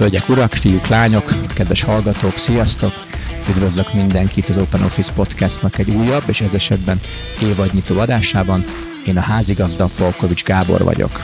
[0.00, 2.92] Hölgyek, urak, fiúk, lányok, kedves hallgatók, sziasztok!
[3.48, 7.00] Üdvözlök mindenkit az Open Office Podcastnak egy újabb, és ez esetben
[7.42, 8.64] évadnyitó adásában.
[9.06, 11.20] Én a házigazda Polkovics Gábor vagyok.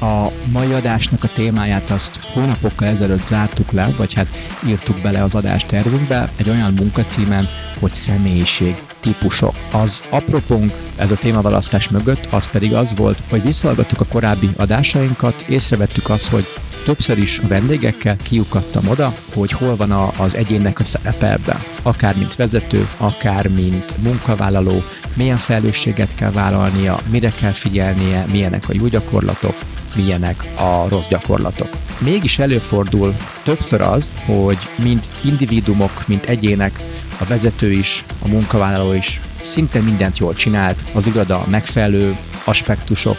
[0.00, 4.26] A mai adásnak a témáját azt hónapokkal ezelőtt zártuk le, vagy hát
[4.66, 7.48] írtuk bele az adástervünkbe egy olyan munkacímen,
[7.80, 9.54] hogy személyiség típusok.
[9.72, 15.40] Az apropónk ez a témaválasztás mögött az pedig az volt, hogy visszahallgattuk a korábbi adásainkat,
[15.40, 16.46] észrevettük azt, hogy
[16.90, 21.62] többször is a vendégekkel kiukadtam oda, hogy hol van a, az egyénnek a szerepe ebben.
[21.82, 24.82] Akár mint vezető, akár mint munkavállaló,
[25.14, 29.54] milyen felelősséget kell vállalnia, mire kell figyelnie, milyenek a jó gyakorlatok,
[29.94, 31.68] milyenek a rossz gyakorlatok.
[31.98, 36.80] Mégis előfordul többször az, hogy mint individumok, mint egyének,
[37.20, 43.16] a vezető is, a munkavállaló is szinte mindent jól csinált, az iroda megfelelő aspektusok,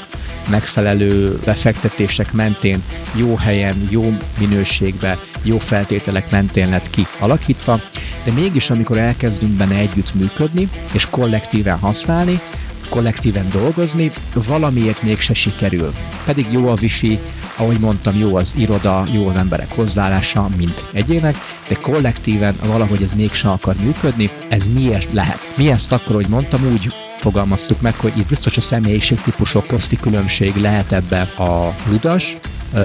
[0.50, 2.84] megfelelő befektetések mentén,
[3.16, 7.80] jó helyen, jó minőségbe, jó feltételek mentén lett ki alakítva,
[8.23, 12.42] de mégis amikor elkezdünk benne együtt működni, és kollektíven használni,
[12.89, 15.94] kollektíven dolgozni, valamiért mégse sikerül.
[16.25, 17.20] Pedig jó a wifi,
[17.55, 21.36] ahogy mondtam, jó az iroda, jó az emberek hozzáállása, mint egyének,
[21.67, 24.30] de kollektíven valahogy ez mégsem akar működni.
[24.50, 25.53] Ez miért lehet?
[25.58, 30.55] Mi ezt akkor, hogy mondtam, úgy fogalmaztuk meg, hogy itt biztos a személyiségtípusok közti különbség
[30.55, 32.38] lehet ebbe a ludas,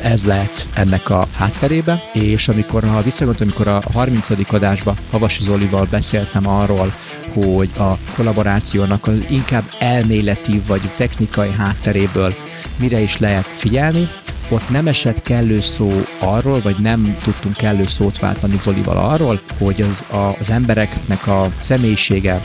[0.03, 4.53] ez lehet ennek a hátterébe, és amikor, ha visszagondolom, amikor a 30.
[4.53, 6.95] adásban Havasi Zolival beszéltem arról,
[7.33, 12.34] hogy a kollaborációnak az inkább elméleti vagy technikai hátteréből
[12.77, 14.09] mire is lehet figyelni,
[14.48, 19.83] ott nem esett kellő szó arról, vagy nem tudtunk kellő szót váltani Zolival arról, hogy
[19.83, 22.41] az, a, az embereknek a személyisége,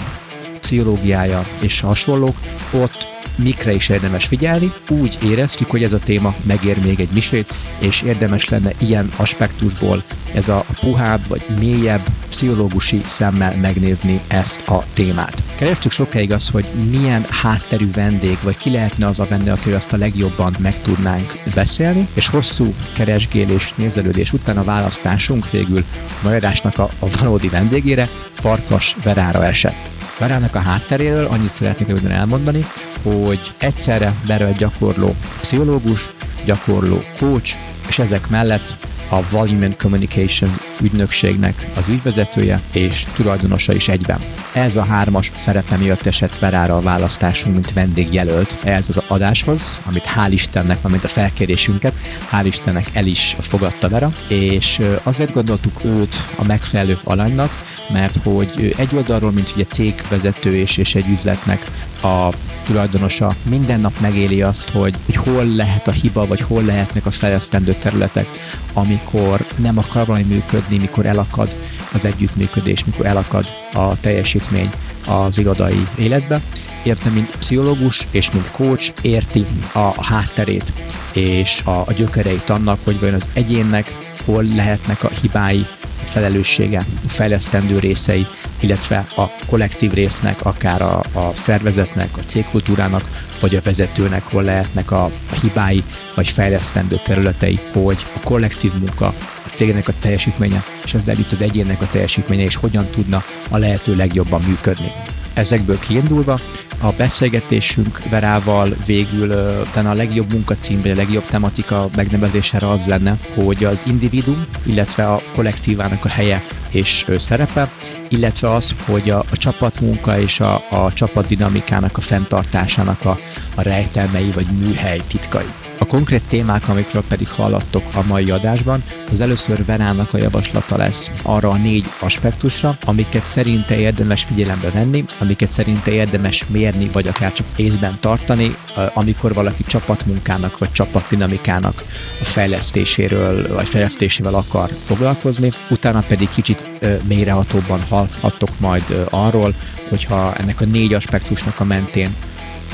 [0.62, 2.36] pszichológiája és hasonlók
[2.72, 4.72] ott mikre is érdemes figyelni.
[4.90, 10.03] Úgy éreztük, hogy ez a téma megér még egy misét, és érdemes lenne ilyen aspektusból
[10.34, 15.44] ez a puhább vagy mélyebb pszichológusi szemmel megnézni ezt a témát.
[15.56, 19.94] Kerestük sokáig az, hogy milyen hátterű vendég, vagy ki lehetne az a vendég, aki azt
[19.94, 25.84] a legjobban meg tudnánk beszélni, és hosszú keresgélés, nézelődés után a választásunk végül
[26.24, 30.00] Majadásnak a, a valódi vendégére, Farkas Verára esett.
[30.22, 32.66] Verának a hátteréről annyit szeretnék röviden elmondani,
[33.04, 36.09] hogy egyszerre berölt gyakorló pszichológus,
[36.46, 37.56] gyakorló coach,
[37.88, 38.76] és ezek mellett
[39.09, 40.50] a Volume and Communication
[40.82, 44.20] ügynökségnek az ügyvezetője és tulajdonosa is egyben.
[44.54, 50.09] Ez a hármas szerepem jött esett Verára a választásunk, mint vendégjelölt ez az adáshoz, amit
[50.16, 51.94] hál' Istennek, amit a felkérésünket,
[52.32, 58.75] hál' Istennek el is fogadta Vera, és azért gondoltuk őt a megfelelő alanynak, mert hogy
[58.78, 61.66] egy oldalról, mint ugye cégvezető és, és egy üzletnek
[62.03, 62.29] a
[62.66, 67.12] tulajdonosa minden nap megéli azt, hogy, hogy hol lehet a hiba, vagy hol lehetnek a
[67.12, 68.28] fejlesztendő területek,
[68.74, 71.56] amikor nem akar valami működni, mikor elakad
[71.94, 74.69] az együttműködés, mikor elakad a teljesítmény
[75.06, 76.41] az irodai életbe.
[76.84, 80.73] Érte, mint pszichológus és mint coach érti a hátterét
[81.13, 85.66] és a, a gyökereit annak, hogy vajon az egyénnek hol lehetnek a hibái,
[86.06, 88.25] felelőssége, a fejlesztendő részei,
[88.59, 93.03] illetve a kollektív résznek, akár a, a szervezetnek, a cégkultúrának,
[93.39, 95.11] vagy a vezetőnek hol lehetnek a,
[95.41, 95.84] hibái,
[96.16, 99.06] vagy fejlesztendő területei, hogy a kollektív munka,
[99.45, 103.57] a cégnek a teljesítménye, és ezzel itt az egyénnek a teljesítménye, és hogyan tudna a
[103.57, 104.91] lehető legjobban működni.
[105.34, 106.40] Ezekből kiindulva
[106.81, 109.28] a beszélgetésünk Verával végül
[109.74, 115.06] talán a legjobb munkacím, vagy a legjobb tematika megnevezésére az lenne, hogy az individuum, illetve
[115.14, 117.72] a kollektívának a helye és szerepe,
[118.09, 123.18] illetve az, hogy a, a csapatmunka és a, a csapatdinamikának a fenntartásának a,
[123.56, 125.60] a rejtelmei vagy műhely titkai.
[125.81, 131.12] A konkrét témák, amikről pedig hallattok a mai adásban, az először Verának a javaslata lesz
[131.24, 137.34] arra a négy aspektusra, amiket szerinte érdemes figyelembe venni, amiket szerinte érdemes mérni, vagy akár
[137.34, 138.55] csak észben tartani,
[138.94, 141.84] amikor valaki csapatmunkának vagy csapatdinamikának
[142.22, 146.64] a fejlesztéséről vagy fejlesztésével akar foglalkozni, utána pedig kicsit
[147.08, 149.53] mélyrehatóbban hallhattok majd arról,
[149.90, 152.16] hogyha ennek a négy aspektusnak a mentén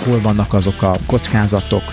[0.05, 1.83] hol vannak azok a kockázatok,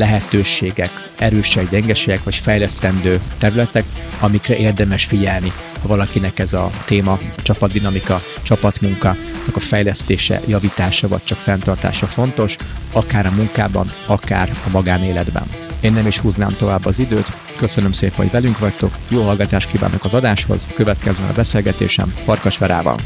[0.00, 3.84] lehetőségek, erősek, gyengeségek vagy fejlesztendő területek,
[4.20, 5.52] amikre érdemes figyelni,
[5.82, 9.16] ha valakinek ez a téma, csapatdinamika, csapatmunka,
[9.54, 12.56] a fejlesztése, javítása vagy csak fenntartása fontos,
[12.92, 15.44] akár a munkában, akár a magánéletben.
[15.80, 20.04] Én nem is húznám tovább az időt, köszönöm szépen, hogy velünk vagytok, jó hallgatást kívánok
[20.04, 22.96] az adáshoz, következzen a beszélgetésem Farkas Verával.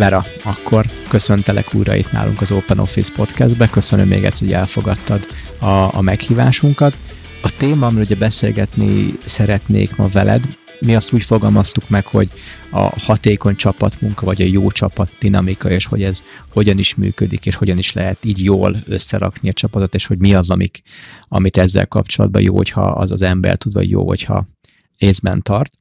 [0.00, 3.68] Vera, akkor köszöntelek újra itt nálunk az Open Office Podcastbe.
[3.68, 5.26] Köszönöm még egyszer, hogy elfogadtad
[5.58, 6.96] a, a meghívásunkat.
[7.42, 10.44] A téma, amiről ugye beszélgetni szeretnék ma veled,
[10.78, 12.30] mi azt úgy fogalmaztuk meg, hogy
[12.70, 16.22] a hatékony csapatmunka, vagy a jó csapat dinamika, és hogy ez
[16.52, 20.34] hogyan is működik, és hogyan is lehet így jól összerakni a csapatot, és hogy mi
[20.34, 20.82] az, amik,
[21.28, 24.48] amit ezzel kapcsolatban jó, hogyha az az ember tud, vagy jó, hogyha
[24.96, 25.72] észben tart.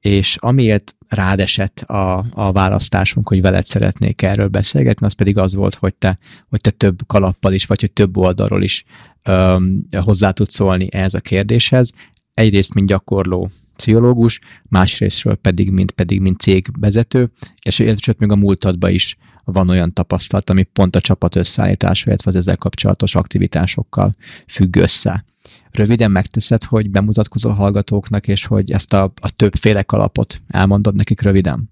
[0.00, 5.54] És amiért rád esett a, a választásunk, hogy veled szeretnék erről beszélgetni, az pedig az
[5.54, 6.18] volt, hogy te,
[6.48, 8.84] hogy te több kalappal is, vagy hogy több oldalról is
[9.22, 11.92] öm, hozzá tudsz szólni ehhez a kérdéshez.
[12.34, 17.30] Egyrészt, mint gyakorló pszichológus, másrésztről pedig, mint pedig, mint cégvezető,
[17.62, 22.30] és illetve még a múltadban is van olyan tapasztalat, ami pont a csapat összeállítás, illetve
[22.30, 24.14] az ezzel kapcsolatos aktivitásokkal
[24.46, 25.24] függ össze.
[25.72, 31.70] Röviden megteszed, hogy bemutatkozol hallgatóknak, és hogy ezt a, a többféle kalapot elmondod nekik röviden?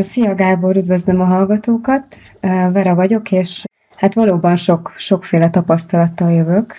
[0.00, 2.04] Szia Gábor, üdvözlöm a hallgatókat.
[2.72, 3.64] Vera vagyok, és
[3.96, 6.74] hát valóban sok, sokféle tapasztalattal jövök.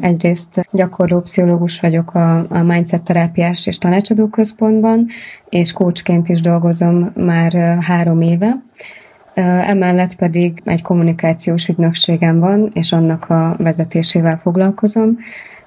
[0.00, 5.06] Egyrészt gyakorló pszichológus vagyok a, a Mindset Terápiás és Tanácsadó Központban,
[5.48, 8.62] és coachként is dolgozom már három éve.
[9.44, 15.18] Emellett pedig egy kommunikációs ügynökségem van, és annak a vezetésével foglalkozom.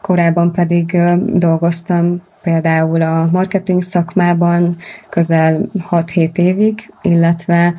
[0.01, 4.77] Korábban pedig dolgoztam például a marketing szakmában
[5.09, 7.73] közel 6-7 évig, illetve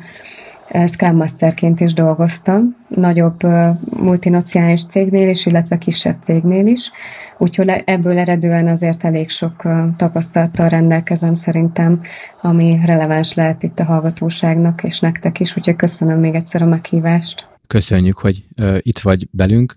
[0.85, 3.43] Scrum Masterként is dolgoztam, nagyobb
[3.89, 6.91] multinacionális cégnél is, illetve kisebb cégnél is,
[7.37, 9.67] úgyhogy ebből eredően azért elég sok
[9.97, 12.01] tapasztalattal rendelkezem szerintem,
[12.41, 17.47] ami releváns lehet itt a hallgatóságnak és nektek is, úgyhogy köszönöm még egyszer a meghívást.
[17.67, 19.75] Köszönjük, hogy uh, itt vagy velünk.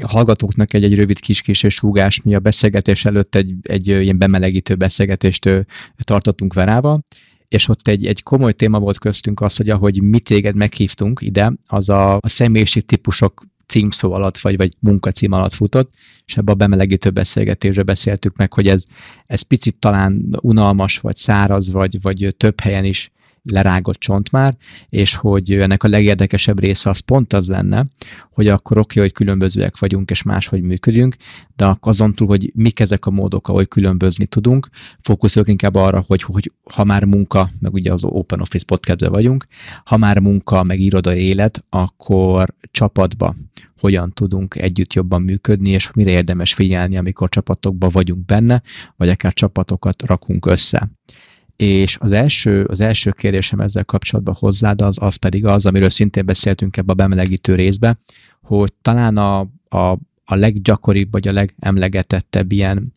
[0.00, 4.74] A hallgatóknak egy, egy rövid kis-kis súgás, mi a beszélgetés előtt egy, egy ilyen bemelegítő
[4.74, 5.66] beszélgetést
[6.04, 7.04] tartottunk Verával,
[7.52, 11.52] és ott egy, egy komoly téma volt köztünk az, hogy ahogy mi téged meghívtunk ide,
[11.66, 15.92] az a, a személyiség típusok címszó alatt, vagy, vagy munkacím alatt futott,
[16.26, 18.84] és ebbe a bemelegítő beszélgetésre beszéltük meg, hogy ez,
[19.26, 24.56] ez picit talán unalmas, vagy száraz, vagy, vagy több helyen is lerágott csont már,
[24.88, 27.86] és hogy ennek a legérdekesebb része az pont az lenne,
[28.30, 31.16] hogy akkor oké, hogy különbözőek vagyunk, és máshogy működünk,
[31.56, 34.68] de azon túl, hogy mik ezek a módok, ahogy különbözni tudunk,
[35.00, 39.46] fókuszolok inkább arra, hogy, hogy ha már munka, meg ugye az Open Office podcast vagyunk,
[39.84, 43.36] ha már munka, meg irodai élet, akkor csapatba
[43.80, 48.62] hogyan tudunk együtt jobban működni, és mire érdemes figyelni, amikor csapatokban vagyunk benne,
[48.96, 50.90] vagy akár csapatokat rakunk össze.
[51.62, 56.26] És az első, az első kérdésem ezzel kapcsolatban hozzád az, az pedig az, amiről szintén
[56.26, 57.98] beszéltünk ebbe a bemelegítő részbe,
[58.40, 62.92] hogy talán a, a, a leggyakoribb, vagy a legemlegetettebb ilyen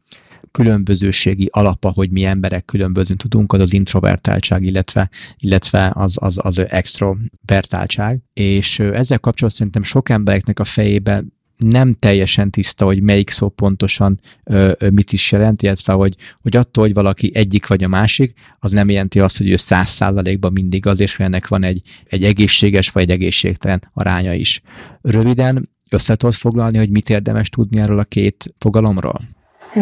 [0.51, 6.69] különbözőségi alapa, hogy mi emberek különbözni tudunk, az az introvertáltság, illetve, illetve az, az, az
[6.69, 8.19] extrovertáltság.
[8.33, 14.19] És ezzel kapcsolatban szerintem sok embereknek a fejében nem teljesen tiszta, hogy melyik szó pontosan
[14.43, 18.33] ö, ö, mit is jelent, illetve hogy, hogy attól, hogy valaki egyik vagy a másik,
[18.59, 21.81] az nem jelenti azt, hogy ő száz százalékban mindig az, és hogy ennek van egy,
[22.05, 24.61] egy egészséges vagy egy egészségtelen aránya is.
[25.01, 29.21] Röviden össze foglalni, hogy mit érdemes tudni erről a két fogalomról?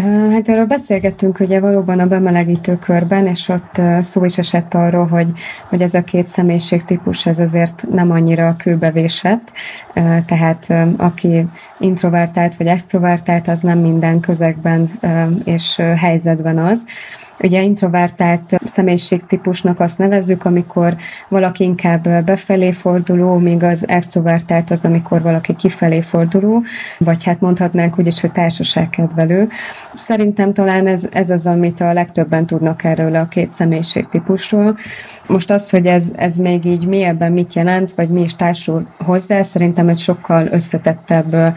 [0.01, 5.31] Hát erről beszélgettünk ugye valóban a bemelegítő körben, és ott szó is esett arról, hogy,
[5.69, 9.51] hogy ez a két személyiségtípus ez azért nem annyira kőbevésett,
[10.25, 11.47] tehát aki
[11.79, 14.99] introvertált vagy extrovertált, az nem minden közegben
[15.43, 16.85] és helyzetben az.
[17.39, 20.95] Ugye introvertált személyiségtípusnak azt nevezzük, amikor
[21.27, 26.63] valaki inkább befelé forduló, míg az extrovertált az, amikor valaki kifelé forduló,
[26.97, 29.49] vagy hát mondhatnánk úgy is, hogy társaságkedvelő.
[29.95, 34.77] Szerintem talán ez, ez az, amit a legtöbben tudnak erről a két személyiségtípusról.
[35.27, 39.41] Most az, hogy ez, ez még így mélyebben mit jelent, vagy mi is társul hozzá,
[39.41, 41.55] szerintem egy sokkal összetettebb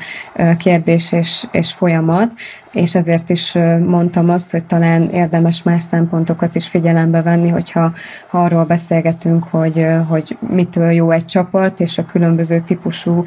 [0.59, 2.33] kérdés és, és folyamat,
[2.76, 3.52] és ezért is
[3.87, 7.92] mondtam azt, hogy talán érdemes más szempontokat is figyelembe venni, hogyha
[8.28, 13.25] ha arról beszélgetünk, hogy, hogy mitől jó egy csapat, és a különböző típusú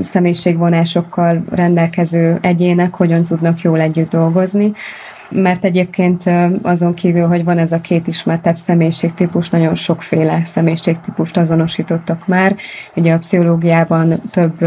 [0.00, 4.72] személyiségvonásokkal rendelkező egyének hogyan tudnak jól együtt dolgozni
[5.30, 6.30] mert egyébként
[6.62, 12.56] azon kívül, hogy van ez a két ismertebb személyiségtípus, nagyon sokféle személyiségtípust azonosítottak már.
[12.94, 14.64] Ugye a pszichológiában több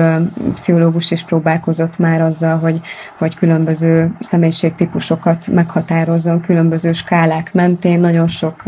[0.53, 2.82] pszichológus is próbálkozott már azzal, hogy,
[3.17, 8.00] hogy különböző személyiségtípusokat meghatározzon, különböző skálák mentén.
[8.00, 8.63] Nagyon sok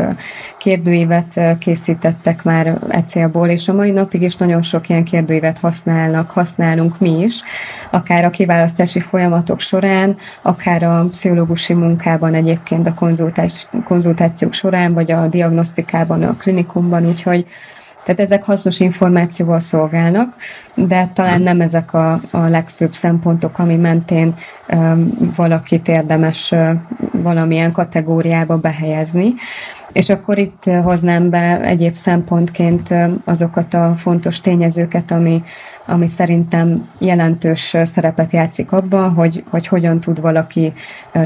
[0.58, 6.30] kérdőívet készítettek már e célból, és a mai napig is nagyon sok ilyen kérdőívet használnak,
[6.30, 7.42] használunk mi is,
[7.90, 12.94] akár a kiválasztási folyamatok során, akár a pszichológusi munkában egyébként a
[13.84, 17.46] konzultációk során, vagy a diagnosztikában, a klinikumban, úgyhogy
[18.06, 20.34] tehát ezek hasznos információval szolgálnak,
[20.74, 24.34] de talán nem ezek a, a legfőbb szempontok, ami mentén
[24.68, 26.70] um, valakit érdemes uh,
[27.12, 29.34] valamilyen kategóriába behelyezni.
[29.96, 35.42] És akkor itt hoznám be egyéb szempontként azokat a fontos tényezőket, ami,
[35.86, 40.72] ami szerintem jelentős szerepet játszik abban, hogy, hogy hogyan tud valaki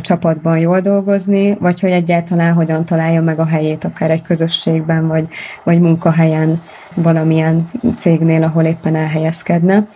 [0.01, 5.29] csapatban jól dolgozni, vagy hogy egyáltalán hogyan találja meg a helyét akár egy közösségben, vagy,
[5.63, 6.63] vagy munkahelyen
[6.95, 9.87] valamilyen cégnél, ahol éppen elhelyezkedne.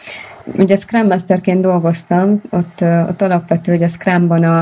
[0.47, 4.59] Ugye Scrum Masterként dolgoztam, ott, ott alapvető, hogy a Scrumban a,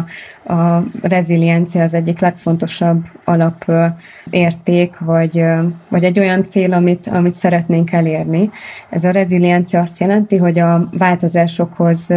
[0.54, 5.44] a reziliencia az egyik legfontosabb alapérték, vagy,
[5.88, 8.50] vagy egy olyan cél, amit, amit szeretnénk elérni.
[8.90, 12.14] Ez a reziliencia azt jelenti, hogy a változásokhoz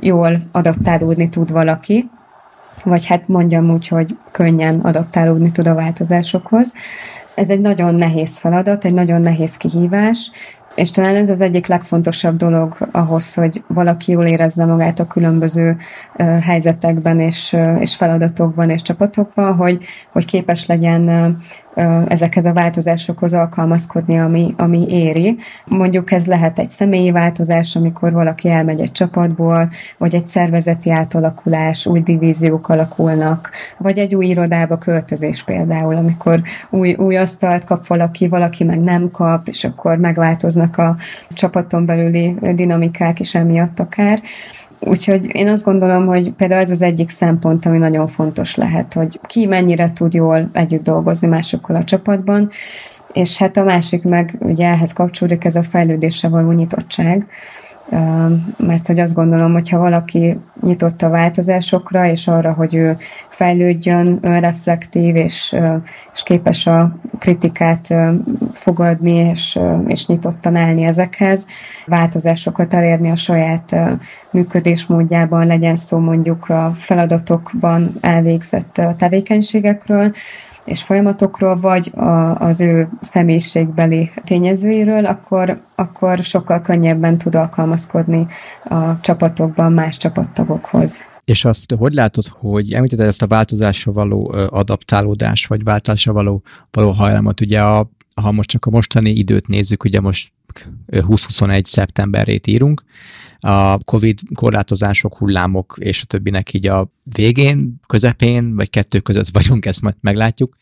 [0.00, 2.10] jól adaptálódni tud valaki,
[2.84, 6.74] vagy hát mondjam úgy, hogy könnyen adaptálódni tud a változásokhoz.
[7.34, 10.30] Ez egy nagyon nehéz feladat, egy nagyon nehéz kihívás,
[10.76, 15.76] és talán ez az egyik legfontosabb dolog ahhoz, hogy valaki jól érezze magát a különböző
[16.40, 21.36] helyzetekben és, és feladatokban és csapatokban, hogy, hogy képes legyen
[22.08, 25.36] ezekhez a változásokhoz alkalmazkodni, ami, ami éri.
[25.64, 31.86] Mondjuk ez lehet egy személyi változás, amikor valaki elmegy egy csapatból, vagy egy szervezeti átalakulás,
[31.86, 38.28] új divíziók alakulnak, vagy egy új irodába költözés például, amikor új, új asztalt kap valaki,
[38.28, 40.96] valaki meg nem kap, és akkor megváltoznak a
[41.34, 44.20] csapaton belüli dinamikák is emiatt akár.
[44.86, 49.20] Úgyhogy én azt gondolom, hogy például ez az egyik szempont, ami nagyon fontos lehet, hogy
[49.26, 52.50] ki mennyire tud jól együtt dolgozni másokkal a csapatban,
[53.12, 57.26] és hát a másik meg ugye ehhez kapcsolódik ez a fejlődésre való nyitottság,
[58.56, 62.96] mert hogy azt gondolom, hogy ha valaki nyitott a változásokra, és arra, hogy ő
[63.28, 65.56] fejlődjön, önreflektív, és,
[66.12, 67.94] és képes a kritikát
[68.52, 71.46] fogadni, és, és nyitottan állni ezekhez,
[71.86, 73.76] változásokat elérni a saját
[74.30, 80.12] működésmódjában, legyen szó mondjuk a feladatokban elvégzett tevékenységekről,
[80.66, 88.26] és folyamatokról, vagy a, az ő személyiségbeli tényezőiről, akkor, akkor sokkal könnyebben tud alkalmazkodni
[88.64, 91.08] a csapatokban más csapattagokhoz.
[91.24, 96.90] És azt hogy látod, hogy említetted ezt a változásra való adaptálódás, vagy változásra való, való
[96.90, 100.32] hajlamot, ugye a, ha most csak a mostani időt nézzük, ugye most
[100.86, 102.82] 2021 szeptemberét írunk,
[103.40, 109.66] a COVID korlátozások, hullámok és a többinek így a végén, közepén, vagy kettő között vagyunk,
[109.66, 110.56] ezt majd meglátjuk.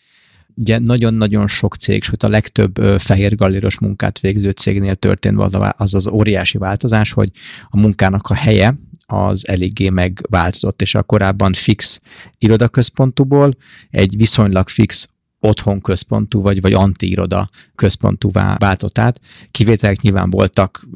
[0.57, 5.95] Ugye nagyon-nagyon sok cég, sőt a legtöbb fehér galléros munkát végző cégnél történt az, az
[5.95, 7.31] az óriási változás, hogy
[7.71, 12.01] a munkának a helye az eléggé megváltozott, és a korábban fix
[12.39, 13.57] irodaközpontúból
[13.91, 15.09] egy viszonylag fix
[15.45, 19.21] otthon központú, vagy, vagy anti-iroda központúvá váltott át.
[19.51, 20.87] Kivételek nyilván voltak,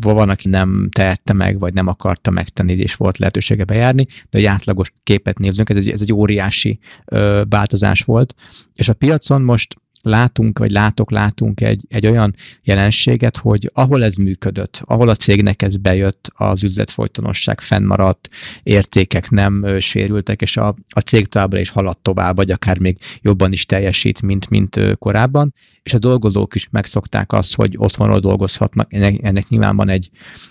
[0.00, 4.44] van, aki nem tehette meg, vagy nem akarta megtenni, és volt lehetősége bejárni, de egy
[4.44, 8.34] átlagos képet nézzünk, ez egy, ez egy óriási ö, változás volt,
[8.74, 14.16] és a piacon most látunk, vagy látok, látunk egy, egy olyan jelenséget, hogy ahol ez
[14.16, 18.28] működött, ahol a cégnek ez bejött, az üzletfolytonosság fennmaradt,
[18.62, 22.98] értékek nem ö, sérültek, és a, a cég továbbra is haladt tovább, vagy akár még
[23.20, 28.18] jobban is teljesít, mint, mint ö, korábban, és a dolgozók is megszokták azt, hogy otthonról
[28.18, 30.10] dolgozhatnak, ennek, ennek nyilván van egy,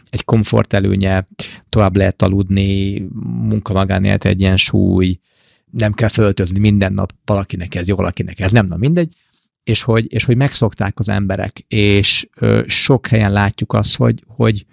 [0.09, 1.27] egy komfort előnye,
[1.69, 2.99] tovább lehet aludni,
[3.49, 5.19] munka-magánélet egyensúly,
[5.71, 9.15] nem kell föltözni minden nap, valakinek ez jó, valakinek ez nem, na mindegy,
[9.63, 14.65] és hogy, és hogy megszokták az emberek, és ö, sok helyen látjuk azt, hogy, hogy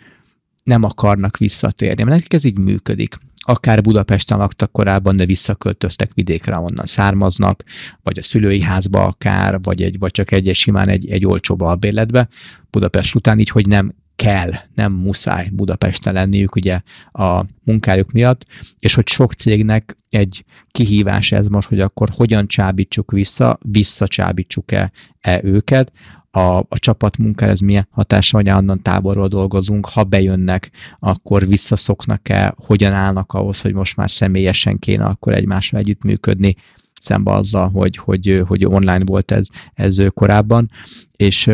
[0.63, 3.19] nem akarnak visszatérni, mert nekik ez így működik.
[3.37, 7.65] Akár Budapesten laktak korábban, de visszaköltöztek vidékre, onnan származnak,
[8.03, 11.61] vagy a szülői házba akár, vagy, egy, vagy csak egy, egy simán egy, egy olcsóbb
[11.61, 12.29] albérletbe.
[12.71, 16.81] Budapest után, így, hogy nem kell, nem muszáj Budapesten lenniük ugye
[17.12, 18.47] a munkájuk miatt,
[18.79, 25.41] és hogy sok cégnek egy kihívás ez most, hogy akkor hogyan csábítsuk vissza, visszacsábítsuk-e e
[25.43, 25.93] őket,
[26.31, 32.93] a, a csapatmunkára ez milyen hatása, hogy onnan táborról dolgozunk, ha bejönnek, akkor visszaszoknak-e, hogyan
[32.93, 36.57] állnak ahhoz, hogy most már személyesen kéne akkor egymással együttműködni,
[37.00, 40.69] szembe azzal, hogy, hogy, hogy online volt ez, ez korábban,
[41.16, 41.47] és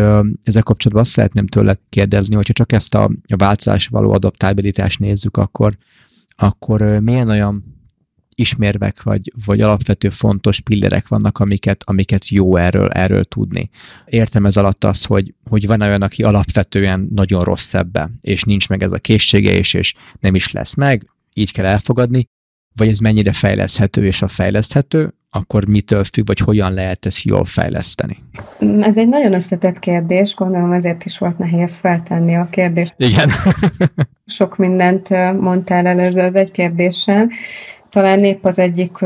[0.42, 5.76] ezzel kapcsolatban azt szeretném tőle kérdezni, hogyha csak ezt a, változás való adaptabilitást nézzük, akkor,
[6.36, 7.76] akkor milyen olyan
[8.38, 13.70] ismérvek, vagy, vagy alapvető fontos pillerek vannak, amiket, amiket jó erről, erről tudni.
[14.06, 18.68] Értem ez alatt azt, hogy, hogy van olyan, aki alapvetően nagyon rossz ebbe, és nincs
[18.68, 22.24] meg ez a készsége, és, és nem is lesz meg, így kell elfogadni,
[22.74, 27.44] vagy ez mennyire fejleszthető, és a fejleszthető, akkor mitől függ, vagy hogyan lehet ezt jól
[27.44, 28.22] fejleszteni?
[28.80, 32.94] Ez egy nagyon összetett kérdés, gondolom ezért is volt nehéz feltenni a kérdést.
[32.96, 33.30] Igen.
[34.26, 35.08] Sok mindent
[35.40, 37.28] mondtál előző az egy kérdéssel.
[37.90, 39.04] Talán épp az egyik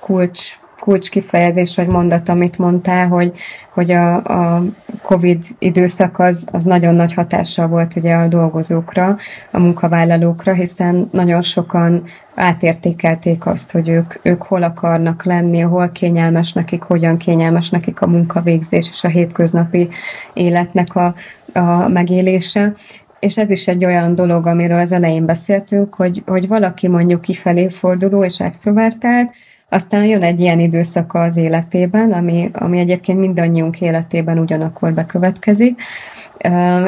[0.00, 3.32] kulcs kulcs kifejezés vagy mondat, amit mondtál, hogy,
[3.72, 4.62] hogy a, a
[5.02, 9.16] COVID időszak az, az nagyon nagy hatással volt ugye a dolgozókra,
[9.50, 12.02] a munkavállalókra, hiszen nagyon sokan
[12.40, 18.06] átértékelték azt, hogy ők, ők hol akarnak lenni, hol kényelmes nekik, hogyan kényelmes nekik a
[18.06, 19.88] munkavégzés és a hétköznapi
[20.32, 21.14] életnek a,
[21.52, 22.72] a megélése.
[23.18, 27.68] És ez is egy olyan dolog, amiről az elején beszéltünk, hogy, hogy valaki mondjuk kifelé
[27.68, 29.32] forduló és extrovertált,
[29.72, 35.82] aztán jön egy ilyen időszaka az életében, ami, ami egyébként mindannyiunk életében ugyanakkor bekövetkezik,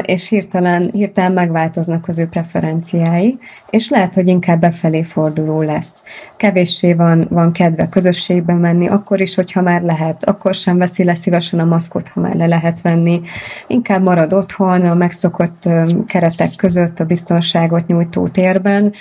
[0.02, 3.38] és hirtelen, hirtelen megváltoznak az ő preferenciái,
[3.70, 6.04] és lehet, hogy inkább befelé forduló lesz.
[6.36, 11.14] Kevéssé van, van kedve közösségbe menni, akkor is, hogyha már lehet, akkor sem veszi le
[11.14, 13.20] szívesen a maszkot, ha már le lehet venni.
[13.66, 15.68] Inkább marad otthon, a megszokott
[16.06, 18.92] keretek között, a biztonságot nyújtó térben,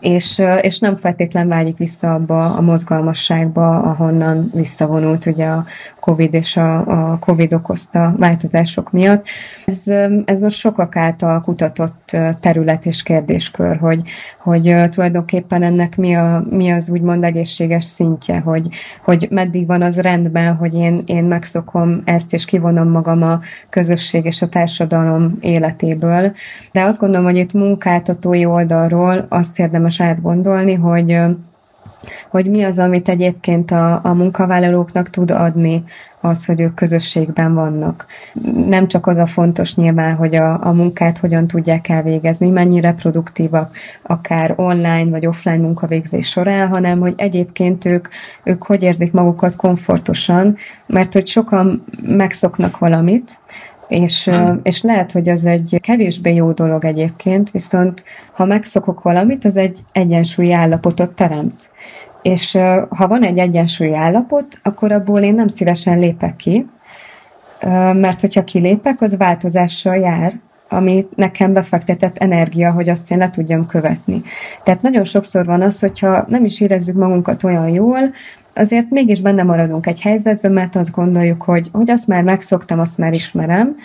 [0.00, 5.64] és, és nem feltétlen vágyik vissza abba a mozgalmasságba, ahonnan visszavonult ugye a
[6.00, 9.26] COVID és a, a COVID okozta változások miatt.
[9.64, 9.84] Ez,
[10.24, 14.02] ez most sokak által kutatott terület és kérdéskör, hogy,
[14.38, 18.68] hogy tulajdonképpen ennek mi, a, mi az úgymond egészséges szintje, hogy,
[19.04, 24.24] hogy meddig van az rendben, hogy én, én megszokom ezt, és kivonom magam a közösség
[24.24, 26.32] és a társadalom életéből.
[26.72, 31.18] De azt gondolom, hogy itt munkáltatói oldalról azt érdemes átgondolni, hogy
[32.30, 35.84] hogy mi az, amit egyébként a, a munkavállalóknak tud adni
[36.20, 38.06] az, hogy ők közösségben vannak.
[38.66, 43.76] Nem csak az a fontos nyilván, hogy a, a munkát hogyan tudják elvégezni, mennyire produktívak,
[44.02, 48.08] akár online vagy offline munkavégzés során, hanem hogy egyébként ők,
[48.44, 53.38] ők hogy érzik magukat komfortosan, mert hogy sokan megszoknak valamit,
[53.90, 54.30] és,
[54.62, 59.80] és lehet, hogy az egy kevésbé jó dolog egyébként, viszont ha megszokok valamit, az egy
[59.92, 61.70] egyensúlyi állapotot teremt.
[62.22, 66.66] És ha van egy egyensúlyi állapot, akkor abból én nem szívesen lépek ki,
[67.92, 70.32] mert hogyha kilépek, az változással jár,
[70.68, 74.22] ami nekem befektetett energia, hogy azt én le tudjam követni.
[74.64, 78.10] Tehát nagyon sokszor van az, hogyha nem is érezzük magunkat olyan jól,
[78.60, 82.98] azért mégis benne maradunk egy helyzetben, mert azt gondoljuk, hogy, hogy azt már megszoktam, azt
[82.98, 83.76] már ismerem,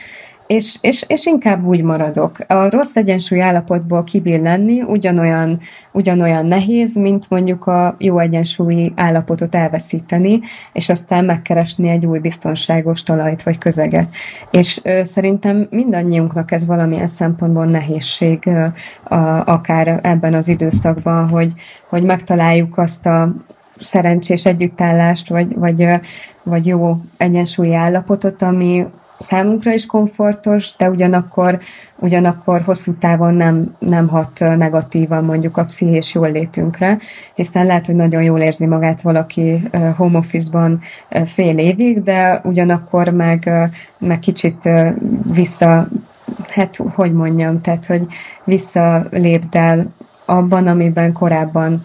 [0.48, 2.38] és, és, és inkább úgy maradok.
[2.48, 5.60] A rossz egyensúly állapotból kibillenni ugyanolyan,
[5.92, 10.40] ugyanolyan nehéz, mint mondjuk a jó egyensúlyi állapotot elveszíteni,
[10.74, 14.10] és aztán megkeresni egy új biztonságos talajt vagy közeget.
[14.52, 18.66] És ö, szerintem mindannyiunknak ez valamilyen szempontból nehézség, ö,
[19.16, 21.54] a, akár ebben az időszakban, hogy,
[21.90, 23.36] hogy megtaláljuk azt a
[23.80, 25.88] szerencsés együttállást, vagy, vagy,
[26.44, 28.86] vagy jó egyensúlyi állapotot, ami,
[29.18, 31.60] számunkra is komfortos, de ugyanakkor,
[32.00, 36.98] ugyanakkor hosszú távon nem, nem hat negatívan mondjuk a pszichés jól létünkre,
[37.34, 40.82] hiszen lehet, hogy nagyon jól érzi magát valaki home office-ban
[41.26, 43.52] fél évig, de ugyanakkor meg,
[44.00, 44.70] meg kicsit
[45.34, 45.88] vissza
[46.50, 48.08] hát hogy mondjam, tehát hogy
[48.44, 49.94] visszalépdel
[50.26, 51.82] abban, amiben korábban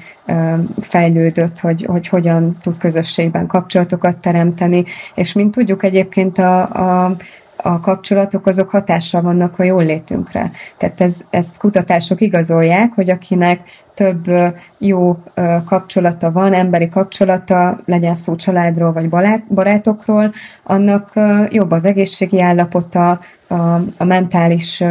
[0.81, 6.63] fejlődött, hogy, hogy hogyan tud közösségben kapcsolatokat teremteni, és mint tudjuk egyébként a,
[7.07, 7.17] a
[7.63, 10.51] a kapcsolatok azok hatással vannak a jól létünkre.
[10.77, 13.61] Tehát ez, ez kutatások igazolják, hogy akinek
[13.95, 14.31] több
[14.79, 15.23] jó
[15.65, 19.09] kapcsolata van, emberi kapcsolata, legyen szó családról vagy
[19.49, 21.13] barátokról, annak
[21.49, 24.85] jobb az egészségi állapota, a, a mentális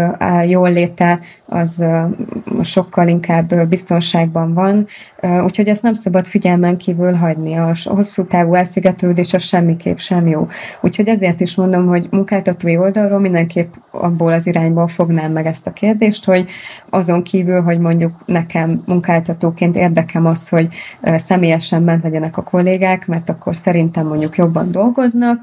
[0.48, 1.86] jól léte az
[2.62, 4.88] sokkal inkább biztonságban van,
[5.44, 7.56] úgyhogy ezt nem szabad figyelmen kívül hagyni.
[7.56, 10.48] A hosszú távú elszigetelődés az semmiképp sem jó.
[10.82, 15.74] Úgyhogy ezért is mondom, hogy munkáltatói oldalról mindenképp abból az irányból fognám meg ezt a
[15.74, 16.50] kérdést, hogy
[16.90, 20.68] azon kívül, hogy mondjuk nekem munkáltatóként érdekem az, hogy
[21.04, 25.40] személyesen ment legyenek a kollégák, mert akkor szerintem mondjuk jobban dolgoznak,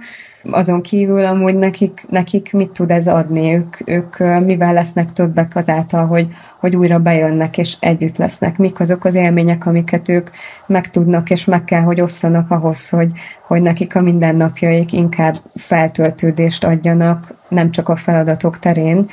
[0.51, 3.55] azon kívül amúgy nekik, nekik mit tud ez adni?
[3.55, 6.29] Ők, ők mivel lesznek többek azáltal, hogy,
[6.61, 8.59] hogy újra bejönnek és együtt lesznek?
[8.59, 10.31] Mik azok az élmények, amiket ők
[10.67, 13.13] meg tudnak és meg kell, hogy osszanak ahhoz, hogy,
[13.47, 19.07] hogy nekik a mindennapjaik inkább feltöltődést adjanak, nem csak a feladatok terén,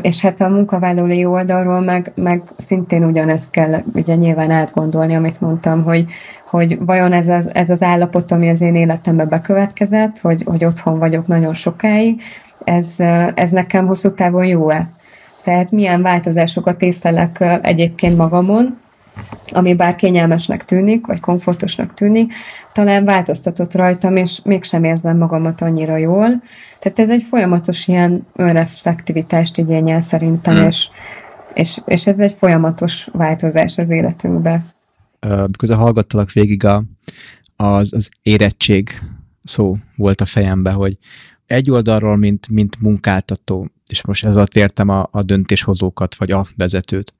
[0.00, 5.82] és hát a munkavállalói oldalról meg, meg szintén ugyanezt kell ugye nyilván átgondolni, amit mondtam,
[5.82, 6.04] hogy,
[6.50, 10.98] hogy vajon ez az, ez az állapot, ami az én életembe bekövetkezett, hogy, hogy otthon
[10.98, 12.22] vagyok nagyon sokáig,
[12.64, 12.96] ez,
[13.34, 14.90] ez nekem hosszú távon jó-e?
[15.44, 18.78] Tehát milyen változásokat észlelek egyébként magamon,
[19.52, 22.32] ami bár kényelmesnek tűnik, vagy komfortosnak tűnik,
[22.72, 26.42] talán változtatott rajtam, és mégsem érzem magamat annyira jól.
[26.78, 30.66] Tehát ez egy folyamatos ilyen önreflektivitást igényel szerintem, hmm.
[30.66, 30.88] és,
[31.54, 34.62] és, és ez egy folyamatos változás az életünkbe.
[35.20, 36.84] Miközben hallgattalak végig a,
[37.56, 39.02] az, az érettség
[39.42, 40.98] szó volt a fejembe, hogy
[41.46, 46.46] egy oldalról, mint, mint munkáltató, és most ez alatt értem a, a döntéshozókat, vagy a
[46.56, 47.14] vezetőt.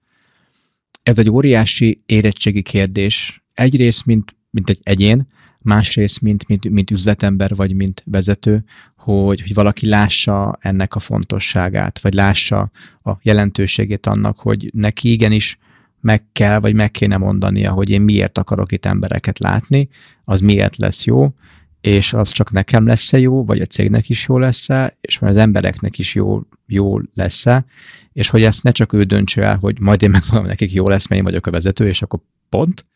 [1.02, 3.42] Ez egy óriási érettségi kérdés.
[3.54, 5.26] Egyrészt, mint, mint egy egyén,
[5.58, 8.64] másrészt, mint, mint, mint üzletember, vagy mint vezető,
[8.96, 12.70] hogy, hogy valaki lássa ennek a fontosságát, vagy lássa
[13.02, 15.58] a jelentőségét annak, hogy neki igenis
[16.00, 19.88] meg kell, vagy meg kéne mondania, hogy én miért akarok itt embereket látni,
[20.24, 21.34] az miért lesz jó,
[21.80, 25.36] és az csak nekem lesz-e jó, vagy a cégnek is jó lesz-e, és vagy az
[25.36, 27.64] embereknek is jó, jó lesz-e,
[28.12, 31.08] és hogy ezt ne csak ő döntse el, hogy majd én megmondom nekik jó lesz,
[31.08, 32.86] mert én vagyok a vezető, és akkor pont,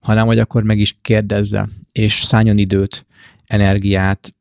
[0.00, 3.06] hanem hogy akkor meg is kérdezze, és szálljon időt,
[3.46, 4.34] energiát,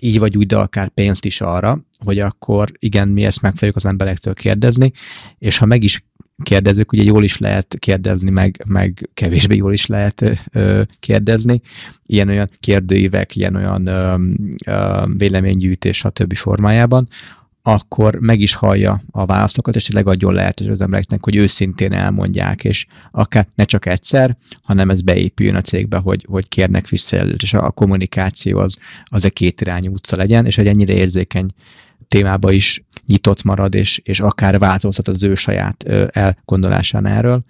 [0.00, 3.76] így vagy úgy, de akár pénzt is arra, hogy akkor igen, mi ezt meg fogjuk
[3.76, 4.92] az emberektől kérdezni,
[5.38, 6.04] és ha meg is
[6.42, 11.60] kérdezők, ugye jól is lehet kérdezni, meg, meg kevésbé jól is lehet ö, kérdezni.
[12.06, 14.14] Ilyen-olyan kérdőívek, ilyen-olyan ö,
[14.66, 16.36] ö, véleménygyűjtés, stb.
[16.36, 17.08] formájában,
[17.62, 22.64] akkor meg is hallja a válaszokat, és tényleg adjon lehetőség az embereknek, hogy őszintén elmondják,
[22.64, 27.54] és akár ne csak egyszer, hanem ez beépüljön a cégbe, hogy, hogy kérnek visszajelzést, és
[27.54, 31.50] a kommunikáció az, az a két irányú utca legyen, és egy ennyire érzékeny
[32.10, 37.44] témába is nyitott marad, és, és akár változtat az ő saját elgondolásán erről.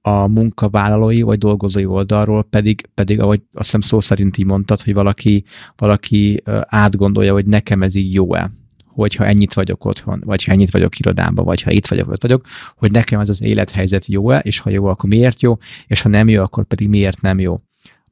[0.00, 4.94] A munkavállalói vagy dolgozói oldalról pedig, pedig ahogy azt hiszem szó szerint így mondtad, hogy
[4.94, 5.44] valaki,
[5.76, 8.50] valaki átgondolja, hogy nekem ez így jó-e
[8.96, 12.46] hogyha ennyit vagyok otthon, vagy ha ennyit vagyok irodában, vagy ha itt vagyok, vagy vagyok,
[12.76, 16.28] hogy nekem ez az élethelyzet jó-e, és ha jó, akkor miért jó, és ha nem
[16.28, 17.60] jó, akkor pedig miért nem jó.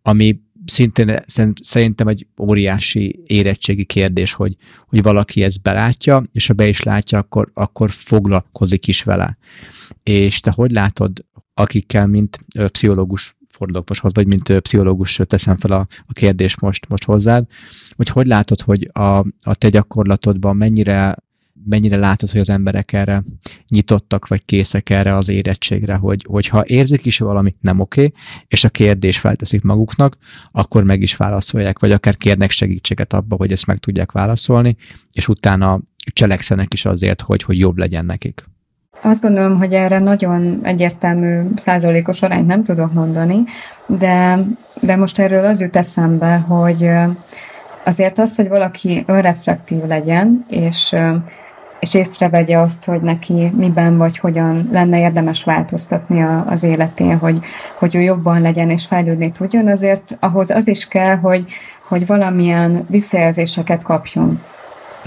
[0.02, 1.20] Ami szintén
[1.60, 7.18] szerintem egy óriási érettségi kérdés, hogy, hogy valaki ezt belátja, és ha be is látja,
[7.18, 9.38] akkor, akkor foglalkozik is vele.
[10.02, 11.24] És te hogy látod,
[11.54, 17.04] akikkel, mint pszichológus fordulok most vagy mint pszichológus teszem fel a, a kérdést most, most
[17.04, 17.46] hozzád,
[17.96, 21.16] hogy hogy látod, hogy a, a te gyakorlatodban mennyire
[21.66, 23.24] mennyire látod, hogy az emberek erre
[23.68, 28.12] nyitottak, vagy készek erre az érettségre, hogy, hogyha érzik is valami nem oké,
[28.48, 30.16] és a kérdés felteszik maguknak,
[30.52, 34.76] akkor meg is válaszolják, vagy akár kérnek segítséget abba, hogy ezt meg tudják válaszolni,
[35.12, 35.80] és utána
[36.12, 38.44] cselekszenek is azért, hogy, hogy jobb legyen nekik.
[39.02, 43.44] Azt gondolom, hogy erre nagyon egyértelmű százalékos arányt nem tudok mondani,
[43.86, 44.38] de,
[44.80, 46.90] de most erről az jut eszembe, hogy
[47.84, 50.96] azért az, hogy valaki önreflektív legyen, és
[51.84, 57.40] és észrevegye azt, hogy neki miben vagy hogyan lenne érdemes változtatni a, az életén, hogy,
[57.78, 61.44] hogy ő jobban legyen és fejlődni tudjon, azért ahhoz az is kell, hogy,
[61.88, 64.42] hogy valamilyen visszajelzéseket kapjon.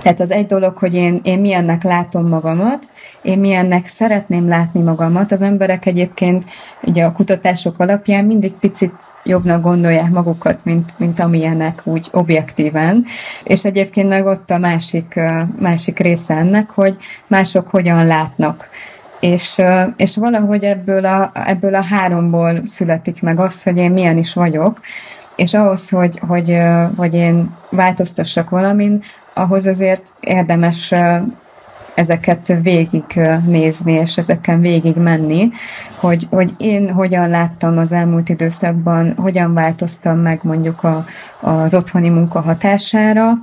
[0.02, 2.90] Tehát az egy dolog, hogy én, én milyennek látom magamat,
[3.22, 5.32] én milyennek szeretném látni magamat.
[5.32, 6.46] Az emberek egyébként
[6.82, 13.06] ugye a kutatások alapján mindig picit jobbnak gondolják magukat, mint, mint amilyenek úgy objektíven.
[13.44, 15.20] És egyébként meg ott a másik,
[15.60, 18.70] másik része ennek, hogy mások hogyan látnak.
[19.20, 19.62] És,
[19.96, 24.80] és valahogy ebből a, ebből a háromból születik meg az, hogy én milyen is vagyok,
[25.36, 26.58] és ahhoz, hogy, hogy,
[26.98, 29.04] hogy én változtassak valamin,
[29.38, 30.94] ahhoz azért érdemes
[31.96, 33.04] ezeket végig
[33.46, 35.50] nézni, és ezeken végig menni,
[35.96, 41.06] hogy, hogy én hogyan láttam az elmúlt időszakban, hogyan változtam meg mondjuk a,
[41.42, 43.34] az otthoni munka hatására,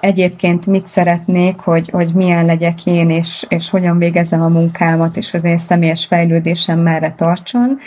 [0.00, 5.34] egyébként mit szeretnék, hogy, hogy milyen legyek én, és, és hogyan végezem a munkámat, és
[5.34, 7.78] az én személyes fejlődésem merre tartson,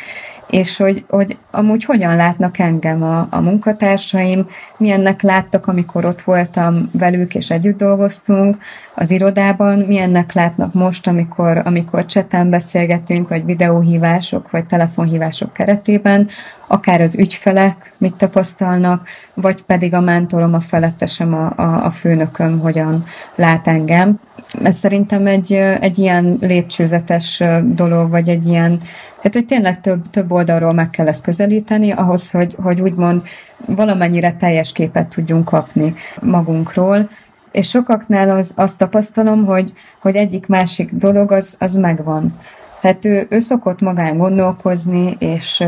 [0.50, 6.90] és hogy, hogy amúgy hogyan látnak engem a, a munkatársaim, milyennek láttak, amikor ott voltam
[6.94, 8.58] velük és együtt dolgoztunk
[8.96, 16.28] az irodában, milyennek látnak most, amikor, amikor cseten beszélgetünk, vagy videóhívások, vagy telefonhívások keretében,
[16.68, 22.60] akár az ügyfelek mit tapasztalnak, vagy pedig a mentorom, a felettesem, a, a, a főnököm
[22.60, 24.20] hogyan lát engem.
[24.64, 28.80] Ez szerintem egy, egy ilyen lépcsőzetes dolog, vagy egy ilyen,
[29.22, 33.22] hát hogy tényleg több, több oldalról meg kell ezt közelíteni, ahhoz, hogy, hogy úgymond
[33.66, 37.10] valamennyire teljes képet tudjunk kapni magunkról,
[37.52, 42.40] és sokaknál az, azt tapasztalom, hogy, hogy egyik-másik dolog az, az megvan.
[42.82, 45.64] Tehát ő, ő szokott magán gondolkozni, és,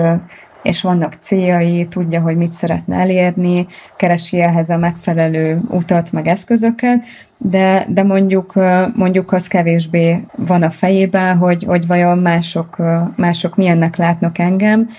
[0.63, 7.05] és vannak céljai, tudja, hogy mit szeretne elérni, keresi ehhez a megfelelő utat, meg eszközöket,
[7.37, 8.53] de, de mondjuk,
[8.95, 12.77] mondjuk az kevésbé van a fejében, hogy, hogy vajon mások,
[13.15, 14.89] mások milyennek látnak engem,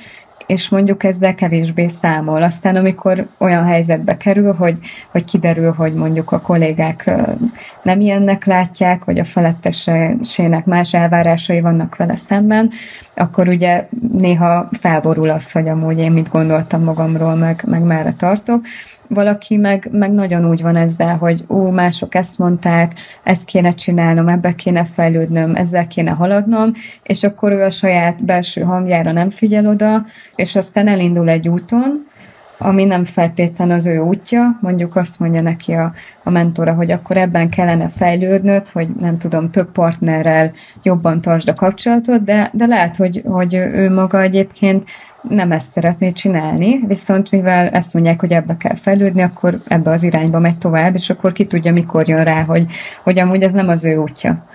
[0.46, 2.42] és mondjuk ezzel kevésbé számol.
[2.42, 4.78] Aztán amikor olyan helyzetbe kerül, hogy,
[5.10, 7.14] hogy kiderül, hogy mondjuk a kollégák
[7.82, 12.70] nem ilyennek látják, vagy a felettesének más elvárásai vannak vele szemben,
[13.14, 18.64] akkor ugye néha felborul az, hogy amúgy én mit gondoltam magamról, meg, meg merre tartok.
[19.14, 24.28] Valaki meg, meg nagyon úgy van ezzel, hogy ó, mások ezt mondták, ezt kéne csinálnom,
[24.28, 26.72] ebbe kéne fejlődnöm, ezzel kéne haladnom,
[27.02, 32.10] és akkor ő a saját belső hangjára nem figyel oda, és aztán elindul egy úton,
[32.58, 35.92] ami nem feltétlen az ő útja, mondjuk azt mondja neki a,
[36.24, 41.54] a mentora, hogy akkor ebben kellene fejlődnöd, hogy nem tudom, több partnerrel jobban tartsd a
[41.54, 44.84] kapcsolatot, de, de lehet, hogy, hogy ő maga egyébként
[45.28, 50.02] nem ezt szeretné csinálni, viszont mivel ezt mondják, hogy ebbe kell fejlődni, akkor ebbe az
[50.02, 52.66] irányba megy tovább, és akkor ki tudja, mikor jön rá, hogy,
[53.02, 54.46] hogy amúgy ez nem az ő útja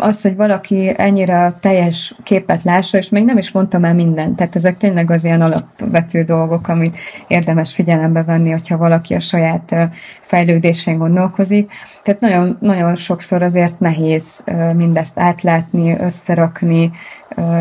[0.00, 4.56] az, hogy valaki ennyire teljes képet lássa, és még nem is mondtam el mindent, tehát
[4.56, 9.76] ezek tényleg az ilyen alapvető dolgok, amit érdemes figyelembe venni, hogyha valaki a saját
[10.20, 11.72] fejlődésén gondolkozik.
[12.02, 16.90] Tehát nagyon, nagyon sokszor azért nehéz mindezt átlátni, összerakni,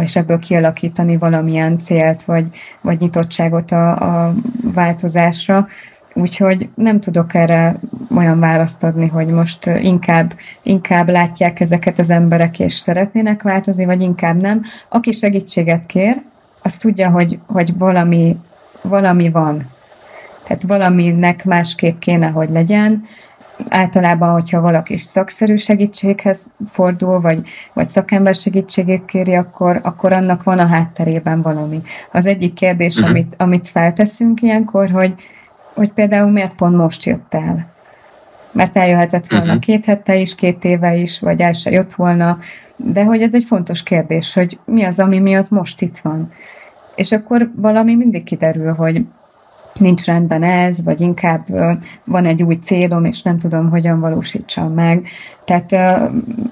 [0.02, 2.48] és ebből kialakítani valamilyen célt, vagy,
[2.82, 4.34] vagy nyitottságot a, a
[4.74, 5.68] változásra.
[6.14, 7.80] Úgyhogy nem tudok erre
[8.16, 14.02] olyan választ adni, hogy most inkább, inkább látják ezeket az emberek, és szeretnének változni, vagy
[14.02, 14.62] inkább nem.
[14.90, 16.22] Aki segítséget kér,
[16.62, 18.38] az tudja, hogy, hogy valami,
[18.82, 19.68] valami van.
[20.44, 23.04] Tehát valaminek másképp kéne, hogy legyen.
[23.70, 27.42] Általában, hogyha valaki szakszerű segítséghez fordul, vagy,
[27.74, 31.82] vagy szakember segítségét kéri, akkor, akkor annak van a hátterében valami.
[32.12, 33.10] Az egyik kérdés, uh-huh.
[33.10, 35.16] amit, amit felteszünk ilyenkor, hogy,
[35.74, 37.68] hogy például miért pont most jött el.
[38.52, 39.60] Mert eljöhetett volna uh-huh.
[39.60, 42.38] két hete is, két éve is, vagy el se jött volna,
[42.76, 46.32] de hogy ez egy fontos kérdés, hogy mi az, ami miatt most itt van.
[46.96, 49.06] És akkor valami mindig kiderül, hogy
[49.80, 51.46] nincs rendben ez, vagy inkább
[52.04, 55.08] van egy új célom, és nem tudom, hogyan valósítsam meg.
[55.46, 56.00] Tehát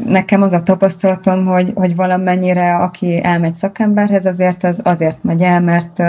[0.06, 5.62] nekem az a tapasztalatom, hogy, hogy valamennyire, aki elmegy szakemberhez, azért az azért megy el,
[5.62, 6.02] mert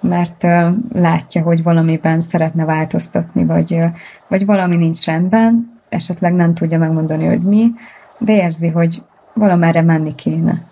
[0.00, 0.42] mert
[0.92, 3.80] látja, hogy valamiben szeretne változtatni, vagy,
[4.28, 7.70] vagy valami nincs rendben, esetleg nem tudja megmondani, hogy mi,
[8.18, 9.02] de érzi, hogy
[9.34, 10.66] valamerre menni kéne.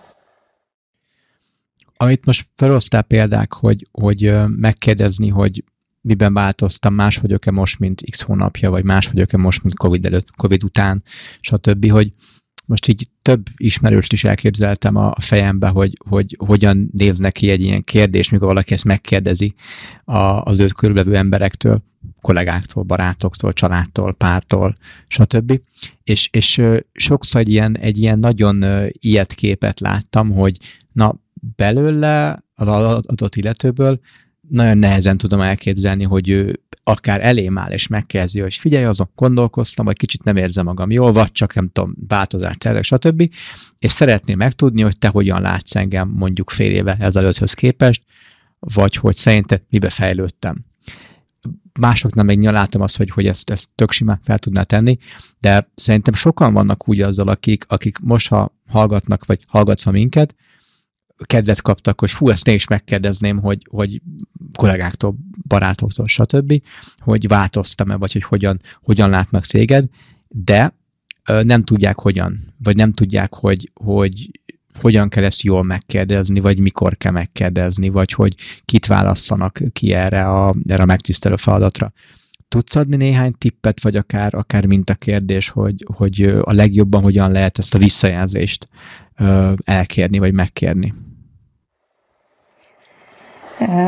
[1.96, 5.64] Amit most felosztál példák, hogy, hogy megkérdezni, hogy
[6.06, 10.30] miben változtam, más vagyok-e most, mint x hónapja, vagy más vagyok-e most, mint Covid előtt,
[10.36, 11.02] Covid után,
[11.40, 12.12] stb., hogy
[12.66, 17.84] most így több ismerőst is elképzeltem a fejembe, hogy, hogy hogyan néz neki egy ilyen
[17.84, 19.54] kérdés, mikor valaki ezt megkérdezi
[20.04, 21.82] az őt körülvevő emberektől,
[22.20, 24.76] kollégáktól, barátoktól, családtól, pártól,
[25.08, 25.60] stb.
[26.04, 30.56] És, és sokszor egy ilyen, egy ilyen nagyon ilyet képet láttam, hogy
[30.92, 31.20] na
[31.56, 34.00] belőle az adott illetőből
[34.48, 39.84] nagyon nehezen tudom elképzelni, hogy ő akár elém áll és megkezdi, hogy figyelj, azon gondolkoztam,
[39.84, 43.30] vagy kicsit nem érzem magam jól, vagy csak nem tudom, változást tervek, stb.
[43.78, 48.02] És szeretném megtudni, hogy te hogyan látsz engem mondjuk fél éve ezelőtthöz képest,
[48.58, 50.64] vagy hogy szerinted mibe fejlődtem.
[51.80, 54.98] Másoknál még látom azt, hogy, hogy ezt, ezt tök simán fel tudná tenni,
[55.40, 60.34] de szerintem sokan vannak úgy azzal, akik, akik most, ha hallgatnak, vagy hallgatva minket,
[61.24, 64.02] kedvet kaptak, hogy fú, ezt én is megkérdezném, hogy, hogy
[64.54, 66.62] kollégáktól, barátoktól, stb.,
[66.98, 69.88] hogy változtam-e, vagy hogy hogyan, hogyan látnak téged,
[70.28, 70.74] de
[71.42, 74.30] nem tudják hogyan, vagy nem tudják, hogy, hogy
[74.80, 80.28] hogyan kell ezt jól megkérdezni, vagy mikor kell megkérdezni, vagy hogy kit válasszanak ki erre
[80.28, 81.92] a, erre a megtisztelő feladatra.
[82.48, 87.32] Tudsz adni néhány tippet, vagy akár, akár mint a kérdés, hogy, hogy a legjobban hogyan
[87.32, 88.68] lehet ezt a visszajelzést
[89.64, 90.94] elkérni, vagy megkérni?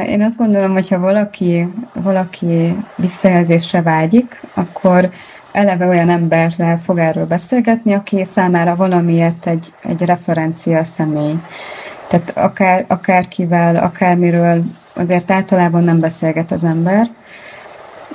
[0.06, 5.10] Én azt gondolom, hogy ha valaki, valaki visszajelzésre vágyik, akkor
[5.52, 11.34] eleve olyan emberrel fog erről beszélgetni, aki számára valamiért egy, egy referencia személy.
[12.08, 14.62] Tehát akár, akárkivel, akármiről
[14.94, 17.10] azért általában nem beszélget az ember,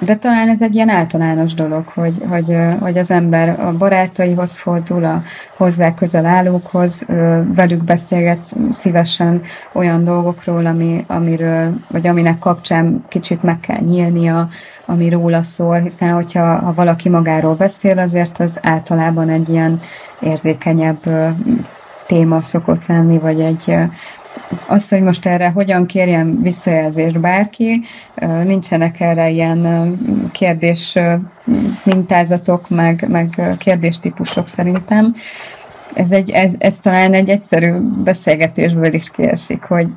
[0.06, 5.06] de talán ez egy ilyen általános dolog, hogy, hogy, hogy az ember a barátaihoz fordul,
[5.06, 5.24] a
[5.58, 7.06] hozzá közel állókhoz,
[7.54, 9.42] velük beszélget szívesen
[9.74, 14.48] olyan dolgokról, ami, amiről, vagy aminek kapcsán kicsit meg kell nyílnia,
[14.86, 19.82] ami róla szól, hiszen hogyha ha valaki magáról beszél, azért az általában egy ilyen
[20.20, 21.00] érzékenyebb
[22.08, 23.76] téma szokott lenni, vagy egy,
[24.68, 27.82] az, hogy most erre hogyan kérjen visszajelzést bárki,
[28.44, 29.94] nincsenek erre ilyen
[30.32, 30.98] kérdés
[31.84, 35.16] mintázatok, meg, meg kérdéstípusok szerintem.
[35.94, 37.72] Ez, egy, ez, ez talán egy egyszerű
[38.04, 39.88] beszélgetésből is kiesik, hogy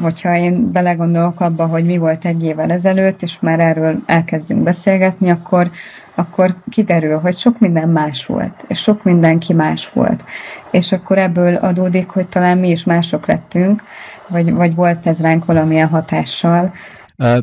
[0.00, 5.30] hogyha én belegondolok abba, hogy mi volt egy évvel ezelőtt, és már erről elkezdünk beszélgetni,
[5.30, 5.70] akkor,
[6.20, 10.24] akkor kiderül, hogy sok minden más volt, és sok mindenki más volt.
[10.70, 13.82] És akkor ebből adódik, hogy talán mi is mások lettünk,
[14.28, 16.72] vagy, vagy volt ez ránk valamilyen hatással,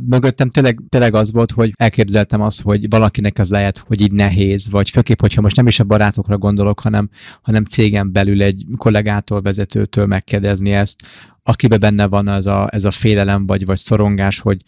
[0.06, 4.70] mögöttem tényleg, tényleg az volt, hogy elképzeltem azt, hogy valakinek az lehet, hogy így nehéz,
[4.70, 7.10] vagy főképp, hogyha most nem is a barátokra gondolok, hanem,
[7.42, 11.00] hanem cégen belül egy kollégától, vezetőtől megkérdezni ezt,
[11.44, 14.62] akibe benne van az a, ez a félelem, vagy, vagy szorongás, hogy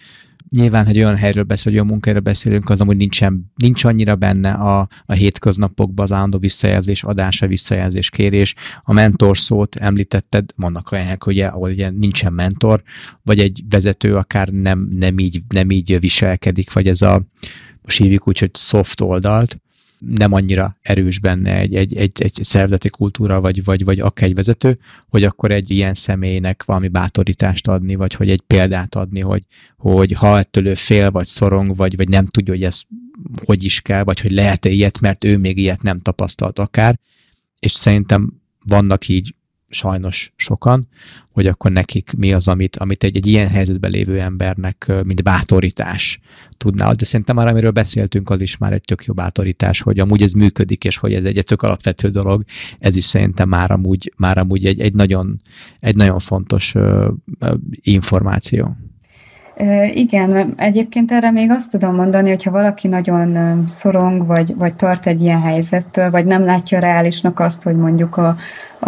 [0.50, 4.52] nyilván, hogy olyan helyről beszél, vagy olyan munkáról beszélünk, az amúgy nincsen, nincs annyira benne
[4.52, 8.56] a, a hétköznapokban az állandó visszajelzés adása, visszajelzés kérés.
[8.84, 12.84] A mentor szót említetted, vannak olyan helyek, ugye, ahol ugye nincsen mentor,
[13.24, 17.22] vagy egy vezető akár nem, nem, így, nem így viselkedik, vagy ez a,
[17.82, 19.56] most hívjuk úgy, hogy soft oldalt,
[20.00, 24.36] nem annyira erős benne egy, egy, egy, egy szervezeti kultúra, vagy, vagy, vagy akár egy
[24.36, 29.44] vezető, hogy akkor egy ilyen személynek valami bátorítást adni, vagy hogy egy példát adni, hogy,
[29.78, 32.82] hogy ha ettől ő fél, vagy szorong, vagy, vagy nem tudja, hogy ez
[33.46, 37.00] hogy is kell, vagy hogy lehet-e ilyet, mert ő még ilyet nem tapasztalt akár,
[37.60, 38.34] és szerintem
[38.66, 39.36] vannak így
[39.70, 40.88] sajnos sokan,
[41.32, 46.20] hogy akkor nekik mi az, amit, amit egy, egy ilyen helyzetben lévő embernek, mint bátorítás
[46.58, 46.92] tudná.
[46.92, 50.34] De szerintem már amiről beszéltünk, az is már egy tök jó bátorítás, hogy amúgy ez
[50.34, 52.44] működik, és hogy ez egy, egy tök alapvető dolog.
[52.80, 55.42] Ez is szerintem már amúgy, már amúgy egy, egy, nagyon,
[55.80, 57.14] egy nagyon fontos uh,
[57.82, 58.78] információ.
[59.93, 65.22] Igen, egyébként erre még azt tudom mondani, hogyha valaki nagyon szorong, vagy, vagy tart egy
[65.22, 68.36] ilyen helyzettől, vagy nem látja reálisnak azt, hogy mondjuk a,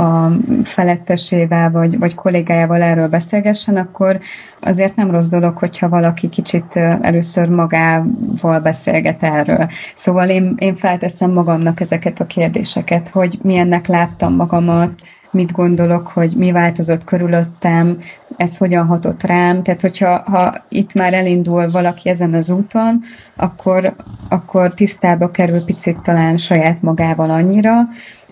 [0.01, 0.31] a
[0.63, 4.19] felettesével, vagy, vagy kollégájával erről beszélgessen, akkor
[4.61, 9.69] azért nem rossz dolog, hogyha valaki kicsit először magával beszélget erről.
[9.95, 14.91] Szóval én, én felteszem magamnak ezeket a kérdéseket, hogy milyennek láttam magamat,
[15.31, 17.97] mit gondolok, hogy mi változott körülöttem,
[18.37, 19.63] ez hogyan hatott rám.
[19.63, 23.01] Tehát, hogyha ha itt már elindul valaki ezen az úton,
[23.35, 23.95] akkor,
[24.29, 27.73] akkor tisztába kerül picit talán saját magával annyira,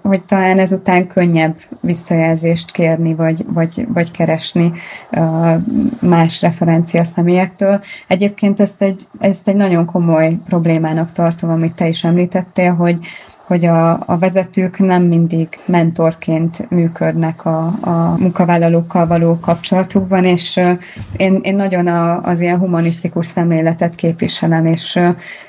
[0.02, 4.72] hogy talán ezután könnyebb visszajelzést kérni, vagy, vagy, vagy keresni
[6.00, 7.82] más referencia személyektől.
[8.08, 13.00] Egyébként ezt egy, ezt egy nagyon komoly problémának tartom, amit te is említettél, hogy
[13.50, 20.62] hogy a, a vezetők nem mindig mentorként működnek a, a munkavállalókkal való kapcsolatukban, és
[21.18, 25.00] én, én nagyon a, az ilyen humanisztikus szemléletet képviselem, és,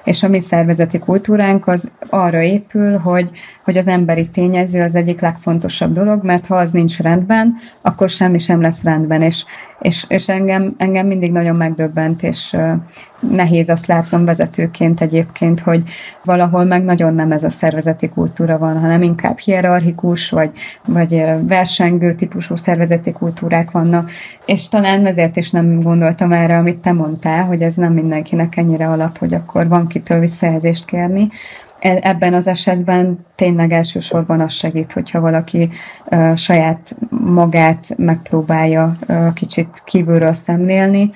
[0.05, 3.31] és a mi szervezeti kultúránk az arra épül, hogy,
[3.65, 8.39] hogy az emberi tényező az egyik legfontosabb dolog, mert ha az nincs rendben, akkor semmi
[8.39, 9.45] sem lesz rendben, és,
[9.81, 12.57] és, és engem, engem mindig nagyon megdöbbent, és
[13.21, 15.83] nehéz azt látnom vezetőként egyébként, hogy
[16.25, 20.51] valahol meg nagyon nem ez a szervezeti kultúra van, hanem inkább hierarchikus, vagy,
[20.87, 24.11] vagy versengő típusú szervezeti kultúrák vannak,
[24.47, 28.89] és talán ezért is nem gondoltam erre, amit te mondtál, hogy ez nem mindenkinek ennyire
[28.89, 31.29] alap, hogy akkor van kitől visszajelzést kérni,
[31.81, 35.71] ebben az esetben tényleg elsősorban az segít, hogyha valaki
[36.35, 38.97] saját magát megpróbálja
[39.35, 41.11] kicsit kívülről szemlélni,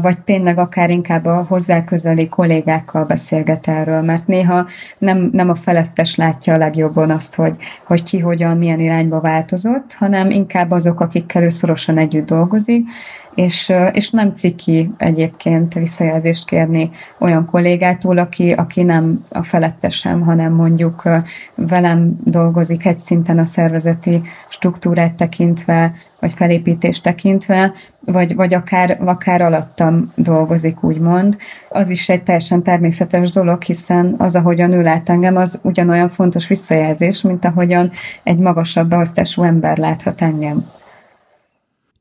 [0.00, 4.66] vagy tényleg akár inkább a hozzá közeli kollégákkal beszélget erről, mert néha
[4.98, 9.92] nem, nem a felettes látja a legjobban azt, hogy, hogy ki hogyan, milyen irányba változott,
[9.92, 12.88] hanem inkább azok, akikkel ő szorosan együtt dolgozik,
[13.40, 20.52] és, és nem ciki egyébként visszajelzést kérni olyan kollégától, aki, aki nem a felettesem, hanem
[20.52, 21.02] mondjuk
[21.54, 27.72] velem dolgozik egy szinten a szervezeti struktúrát tekintve, vagy felépítést tekintve,
[28.04, 31.36] vagy, vagy akár, akár alattam dolgozik, úgymond.
[31.68, 36.48] Az is egy teljesen természetes dolog, hiszen az, ahogyan ő lát engem, az ugyanolyan fontos
[36.48, 37.90] visszajelzés, mint ahogyan
[38.22, 40.78] egy magasabb beosztású ember láthat engem.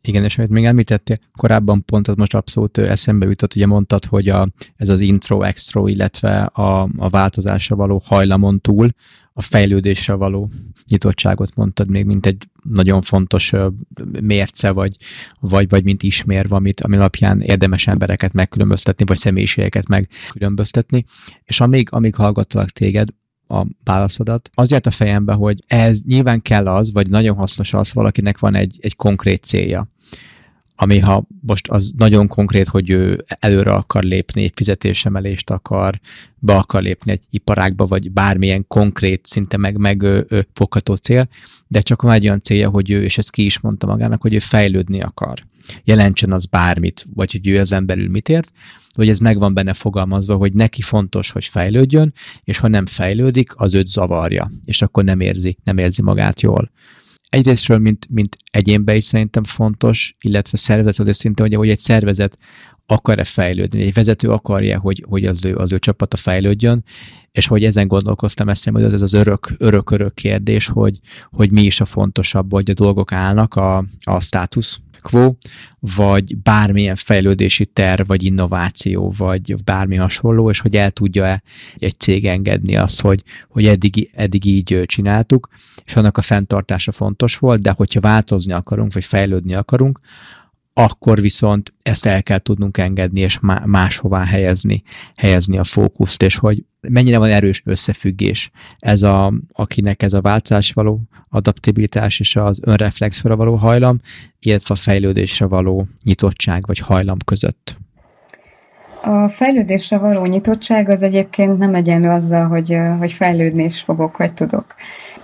[0.10, 4.30] Igen, és amit még említettél, korábban pont az most abszolút eszembe jutott, ugye mondtad, hogy
[4.30, 8.90] a, ez az intro, extro, illetve a, a változásra való hajlamon túl
[9.34, 10.52] a fejlődésre való
[10.88, 13.54] nyitottságot mondtad még, mint egy nagyon fontos
[14.22, 14.96] mérce, vagy,
[15.40, 21.06] vagy, vagy mint ismérve, amit, ami alapján érdemes embereket megkülönböztetni, vagy személyiségeket megkülönböztetni.
[21.44, 23.10] És amíg, amíg hallgattalak téged,
[23.50, 24.50] a válaszodat.
[24.54, 28.56] Az jött a fejembe, hogy ez nyilván kell az, vagy nagyon hasznos az, valakinek van
[28.56, 29.88] egy, egy konkrét célja
[30.82, 36.00] ami ha most az nagyon konkrét, hogy ő előre akar lépni, fizetésemelést akar,
[36.38, 41.30] be akar lépni egy iparágba, vagy bármilyen konkrét, szinte meg, meg ő, ő, fogható cél,
[41.68, 44.34] de csak van egy olyan célja, hogy ő, és ezt ki is mondta magának, hogy
[44.34, 45.46] ő fejlődni akar.
[45.84, 48.52] Jelentsen az bármit, vagy hogy ő ezen belül mit ért,
[48.96, 52.14] hogy ez megvan benne fogalmazva, hogy neki fontos, hogy fejlődjön,
[52.44, 56.72] és ha nem fejlődik, az őt zavarja, és akkor nem érzi, nem érzi magát jól
[57.30, 62.38] egyrésztről, mint, mint egyénbe is szerintem fontos, illetve szervezet szinte, hogy, hogy egy szervezet
[62.86, 66.84] akar-e fejlődni, egy vezető akarja, hogy, hogy az, ő, az ő csapata fejlődjön,
[67.32, 71.00] és hogy ezen gondolkoztam eszembe, hogy ez az örök, örök, örök kérdés, hogy,
[71.32, 75.34] hogy mi is a fontosabb, hogy a dolgok állnak, a, a status quo,
[75.80, 81.44] vagy bármilyen fejlődési terv, vagy innováció, vagy bármi hasonló, és hogy el tudja-e
[81.78, 85.50] egy cég engedni azt, hogy, hogy eddig, eddig így csináltuk,
[85.86, 90.00] és annak a fenntartása fontos volt, de hogyha változni akarunk, vagy fejlődni akarunk,
[90.80, 94.84] akkor viszont ezt el kell tudnunk engedni, és máshová helyezni,
[95.16, 100.72] helyezni a fókuszt, és hogy mennyire van erős összefüggés ez a, akinek ez a változás
[100.72, 104.00] való adaptabilitás és az önreflexre való hajlam,
[104.40, 107.78] illetve a fejlődésre való nyitottság vagy hajlam között.
[109.02, 114.34] A fejlődésre való nyitottság az egyébként nem egyenlő azzal, hogy, hogy fejlődni is fogok, vagy
[114.34, 114.76] tudok.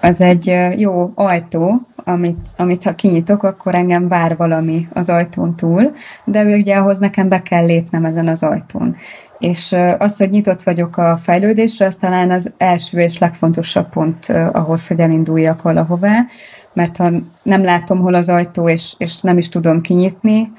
[0.06, 5.92] Az egy jó ajtó, amit, amit ha kinyitok, akkor engem vár valami az ajtón túl,
[6.26, 8.96] de ugye ahhoz nekem be kell lépnem ezen az ajtón.
[9.40, 14.88] És az, hogy nyitott vagyok a fejlődésre, az talán az első és legfontosabb pont ahhoz,
[14.88, 16.26] hogy elinduljak valahová,
[16.74, 17.12] mert ha
[17.44, 20.52] nem látom, hol az ajtó, és, és nem is tudom kinyitni,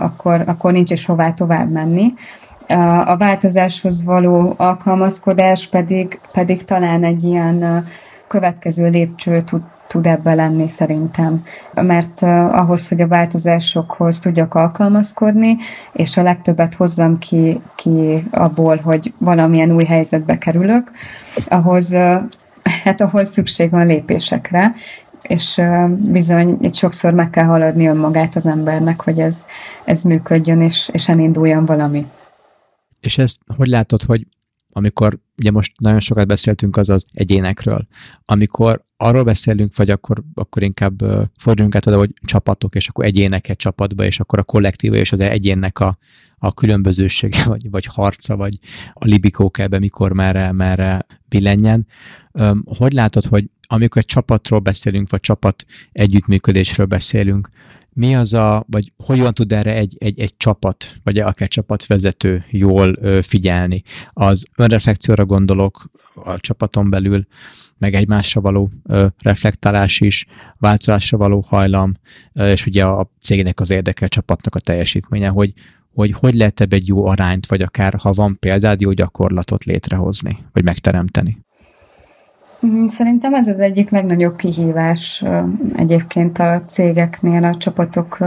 [0.00, 2.12] akkor, akkor nincs is hová tovább menni.
[3.04, 7.84] A változáshoz való alkalmazkodás pedig, pedig talán egy ilyen
[8.32, 11.42] következő lépcső tud, tud ebbe lenni szerintem.
[11.74, 12.22] Mert
[12.52, 15.56] ahhoz, hogy a változásokhoz tudjak alkalmazkodni,
[15.92, 20.90] és a legtöbbet hozzam ki, ki abból, hogy valamilyen új helyzetbe kerülök,
[21.48, 21.94] ahhoz,
[22.84, 24.74] hát ahhoz szükség van lépésekre,
[25.22, 25.62] és
[25.98, 29.46] bizony itt sokszor meg kell haladni önmagát az embernek, hogy ez,
[29.84, 32.06] ez működjön, és, és elinduljon valami.
[33.00, 34.26] És ezt hogy látod, hogy
[34.74, 37.86] amikor ugye most nagyon sokat beszéltünk az az egyénekről,
[38.24, 41.00] amikor arról beszélünk, vagy akkor, akkor inkább
[41.38, 45.20] forduljunk át oda, hogy csapatok, és akkor egyéneket csapatba, és akkor a kollektíva és az
[45.20, 45.98] egyénnek a,
[46.38, 48.58] a különbözősége, vagy, vagy harca, vagy
[48.92, 51.86] a libikó kell be, mikor merre, merre billenjen.
[52.64, 57.48] Hogy látod, hogy amikor egy csapatról beszélünk, vagy csapat együttműködésről beszélünk,
[57.94, 62.96] mi az a, vagy hogyan tud erre egy, egy, egy csapat, vagy akár csapatvezető jól
[63.22, 63.82] figyelni?
[64.08, 67.26] Az önreflekcióra gondolok a csapaton belül,
[67.78, 68.70] meg egymásra való
[69.18, 70.26] reflektálás is,
[70.58, 71.94] változásra való hajlam,
[72.32, 75.52] és ugye a cégnek az érdekel csapatnak a teljesítménye, hogy,
[75.94, 80.38] hogy hogy lehet ebbe egy jó arányt, vagy akár ha van példád, jó gyakorlatot létrehozni,
[80.52, 81.38] vagy megteremteni?
[82.66, 85.24] Mm, szerintem ez az egyik legnagyobb kihívás
[85.76, 88.18] egyébként a cégeknél, a csapatok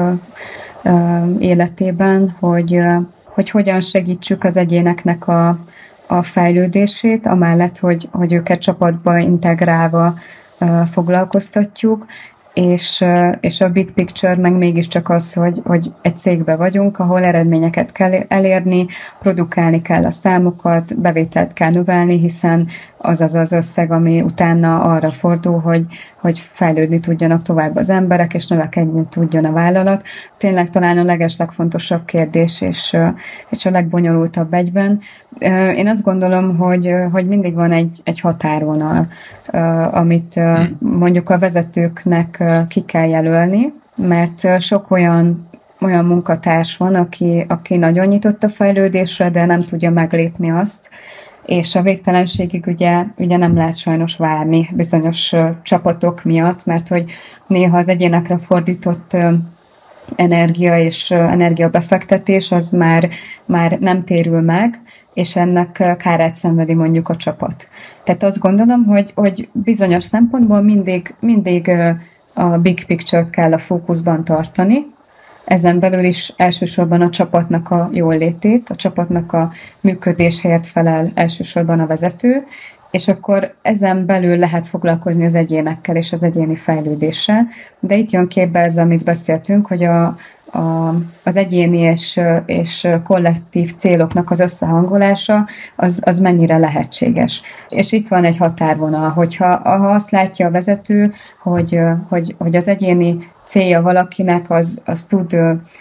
[1.40, 2.80] életében, hogy,
[3.24, 5.60] hogy hogyan segítsük az egyéneknek a,
[6.08, 10.14] a fejlődését, amellett, hogy, hogy őket csapatba integrálva
[10.92, 12.06] foglalkoztatjuk,
[12.56, 13.06] és,
[13.40, 18.14] és a big picture meg mégiscsak az, hogy, hogy egy cégbe vagyunk, ahol eredményeket kell
[18.28, 18.86] elérni,
[19.20, 22.68] produkálni kell a számokat, bevételt kell növelni, hiszen
[23.06, 25.86] az az az összeg, ami utána arra fordul, hogy,
[26.22, 30.04] hogy fejlődni tudjanak tovább az emberek, és növekedni tudjon a vállalat.
[30.38, 32.98] Tényleg talán a leges legfontosabb kérdés, és,
[33.50, 35.00] és a legbonyolultabb egyben.
[35.76, 39.08] Én azt gondolom, hogy, hogy mindig van egy, egy határvonal,
[39.92, 40.78] amit hmm.
[40.80, 45.48] mondjuk a vezetőknek ki kell jelölni, mert sok olyan
[45.82, 50.90] olyan munkatárs van, aki, aki nagyon nyitott a fejlődésre, de nem tudja meglépni azt,
[51.46, 57.12] és a végtelenségig ugye, ugye nem lehet sajnos várni bizonyos csapatok miatt, mert hogy
[57.48, 59.18] néha az egyénekre fordított
[60.16, 63.10] energia és energiabefektetés az már,
[63.46, 64.82] már nem térül meg,
[65.14, 67.68] és ennek kárát szenvedi mondjuk a csapat.
[68.04, 71.72] Tehát azt gondolom, hogy, hogy bizonyos szempontból mindig, mindig
[72.34, 74.94] a big picture-t kell a fókuszban tartani,
[75.46, 81.80] ezen belül is elsősorban a csapatnak a jól létét, a csapatnak a működéséért felel elsősorban
[81.80, 82.46] a vezető,
[82.92, 87.48] és akkor ezen belül lehet foglalkozni az egyénekkel és az egyéni fejlődéssel.
[87.80, 90.06] De itt jön képbe ez, amit beszéltünk, hogy a,
[90.52, 97.42] a, az egyéni és, és kollektív céloknak az összehangolása, az, az mennyire lehetséges.
[97.70, 101.80] És itt van egy határvonal, hogyha ha azt látja a vezető, hogy,
[102.10, 105.36] hogy, hogy az egyéni célja valakinek, az, az tud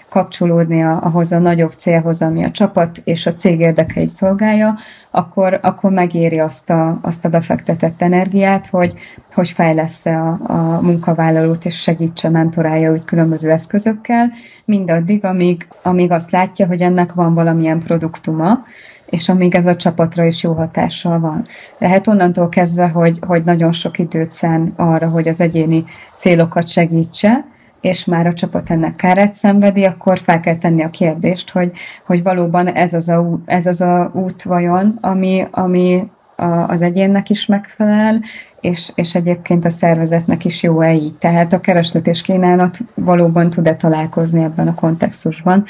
[0.08, 4.78] kapcsolódni ahhoz a nagyobb célhoz, ami a csapat és a cég érdekeit szolgálja,
[5.10, 8.94] akkor, akkor megéri azt a, azt a befektetett energiát, hogy,
[9.34, 14.32] hogy fejlesz a, a munkavállalót és segítse, mentorálja őt különböző eszközökkel,
[14.64, 18.64] mindaddig, amíg, amíg azt látja, hogy ennek van valamilyen produktuma,
[19.06, 21.46] és amíg ez a csapatra is jó hatással van.
[21.78, 25.84] Lehet onnantól kezdve, hogy, hogy nagyon sok időt szán arra, hogy az egyéni
[26.16, 27.44] célokat segítse,
[27.84, 31.72] és már a csapat ennek kárát szenvedi, akkor fel kell tenni a kérdést, hogy,
[32.06, 37.30] hogy valóban ez az a, ez az a út vajon, ami, ami a, az egyénnek
[37.30, 38.20] is megfelel,
[38.64, 41.14] és, és egyébként a szervezetnek is jó-e így.
[41.14, 45.64] Tehát a kereslet és kínálat valóban tud-e találkozni ebben a kontextusban.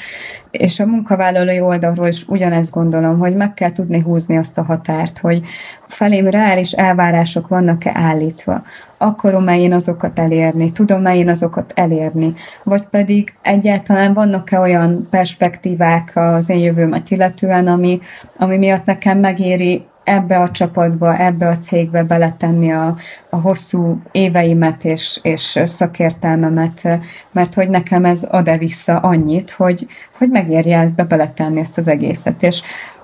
[0.51, 5.17] És a munkavállalói oldalról is ugyanezt gondolom, hogy meg kell tudni húzni azt a határt,
[5.17, 5.41] hogy
[5.87, 8.63] felém reális elvárások vannak-e állítva.
[8.97, 10.71] Akarom-e én azokat elérni?
[10.71, 12.33] Tudom-e én azokat elérni?
[12.63, 17.99] Vagy pedig egyáltalán vannak-e olyan perspektívák az én jövőmet illetően, ami,
[18.37, 22.95] ami miatt nekem megéri ebbe a csapatba, ebbe a cégbe beletenni a,
[23.29, 26.99] a hosszú éveimet és, és szakértelmemet,
[27.31, 29.87] mert hogy nekem ez ad-e vissza annyit, hogy,
[30.17, 32.43] hogy megérje ebbe beletenni ezt az egészet.
[32.43, 32.61] És,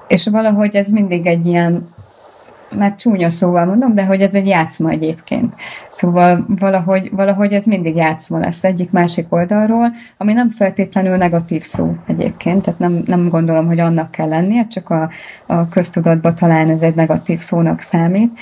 [0.08, 1.90] és valahogy ez mindig egy ilyen
[2.78, 5.54] mert csúnya szóval mondom, de hogy ez egy játszma egyébként.
[5.90, 12.62] Szóval valahogy, valahogy ez mindig játszma lesz egyik-másik oldalról, ami nem feltétlenül negatív szó egyébként,
[12.62, 15.10] tehát nem, nem gondolom, hogy annak kell lennie, csak a,
[15.48, 18.40] a köztudatban talán ez egy negatív szónak számít,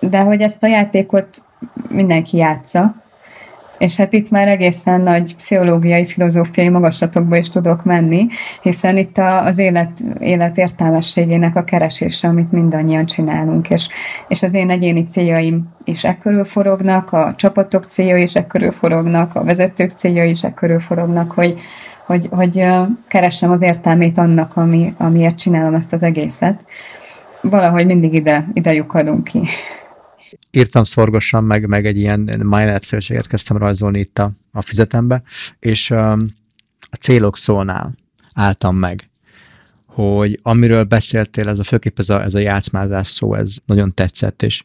[0.00, 1.42] de hogy ezt a játékot
[1.88, 2.94] mindenki játsza,
[3.78, 8.26] és hát itt már egészen nagy pszichológiai, filozófiai magaslatokba is tudok menni,
[8.62, 13.88] hiszen itt a, az élet, élet értelmességének a keresése, amit mindannyian csinálunk, és,
[14.28, 19.44] és az én egyéni céljaim is ekkörül forognak, a csapatok célja is ekkörül forognak, a
[19.44, 21.54] vezetők célja is ekkörül forognak, hogy,
[22.06, 22.66] hogy, hogy
[23.08, 26.64] keressem az értelmét annak, ami, amiért csinálom ezt az egészet.
[27.40, 29.40] Valahogy mindig ide, ide lyukadunk ki
[30.50, 35.22] írtam szorgosan, meg, meg egy ilyen mindlapszerűséget kezdtem rajzolni itt a, a füzetembe,
[35.58, 36.18] és a
[37.00, 37.94] célok szónál
[38.34, 39.10] álltam meg,
[39.86, 44.42] hogy amiről beszéltél, ez a főképp ez a, ez a játszmázás szó, ez nagyon tetszett,
[44.42, 44.64] és,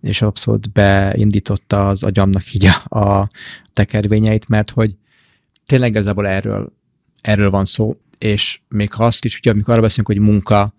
[0.00, 3.28] és abszolút beindította az agyamnak így a, a
[3.72, 4.94] tekervényeit, mert hogy
[5.66, 6.72] tényleg igazából erről,
[7.20, 10.74] erről van szó, és még ha azt is, ugye amikor arra beszélünk, hogy munka,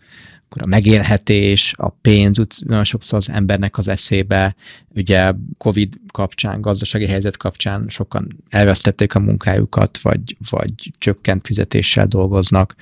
[0.51, 4.55] akkor a megélhetés, a pénz, nagyon sokszor az embernek az eszébe,
[4.89, 12.75] ugye Covid kapcsán, gazdasági helyzet kapcsán sokan elvesztették a munkájukat, vagy, vagy csökkent fizetéssel dolgoznak,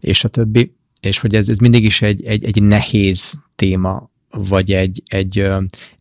[0.00, 0.74] és a többi.
[1.00, 5.38] És hogy ez, ez mindig is egy, egy, egy nehéz téma vagy egy, egy,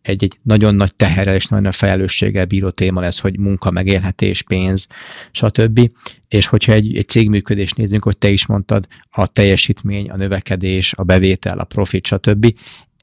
[0.01, 4.41] egy, egy nagyon nagy teherrel és nagyon nagy felelősséggel bíró téma lesz, hogy munka, megélhetés,
[4.41, 4.87] pénz,
[5.31, 5.89] stb.
[6.27, 11.03] És hogyha egy, egy cégműködés nézzünk, hogy te is mondtad, a teljesítmény, a növekedés, a
[11.03, 12.53] bevétel, a profit, stb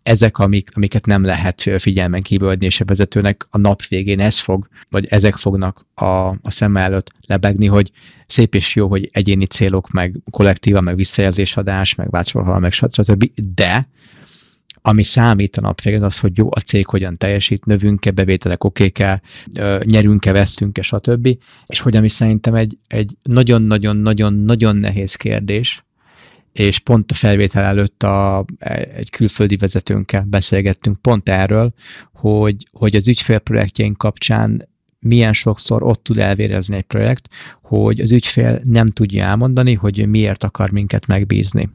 [0.03, 4.69] ezek, amik, amiket nem lehet figyelmen kívül és a vezetőnek a nap végén ez fog,
[4.91, 7.91] vagy ezek fognak a, a szem előtt lebegni, hogy
[8.27, 13.31] szép és jó, hogy egyéni célok, meg kollektíva, meg visszajelzésadás, meg változóval, meg stb.
[13.55, 13.89] De
[14.83, 19.23] ami számít a nap végén, az, hogy jó a cég hogyan teljesít, növünk-e, bevételek okék-e,
[19.85, 21.39] nyerünk-e, vesztünk-e, stb.
[21.67, 25.85] És hogy ami szerintem egy, egy nagyon-nagyon-nagyon-nagyon nehéz kérdés,
[26.53, 28.45] és pont a felvétel előtt a,
[28.97, 31.73] egy külföldi vezetőnkkel beszélgettünk pont erről,
[32.13, 34.69] hogy, hogy az ügyfélprojektjeink kapcsán
[34.99, 37.29] milyen sokszor ott tud elvérezni egy projekt,
[37.63, 41.71] hogy az ügyfél nem tudja elmondani, hogy miért akar minket megbízni.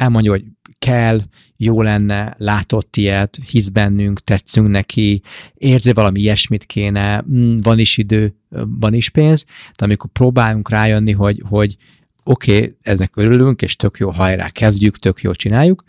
[0.00, 0.44] Elmondja, hogy
[0.78, 1.20] kell,
[1.56, 5.22] jó lenne, látott ilyet, hisz bennünk, tetszünk neki,
[5.54, 8.34] érzi valami ilyesmit kéne, mm, van is idő,
[8.66, 9.44] van is pénz,
[9.76, 11.76] de amikor próbálunk rájönni, hogy, hogy
[12.24, 15.84] oké, okay, eznek örülünk, és tök jó, hajrá, kezdjük, tök jó csináljuk,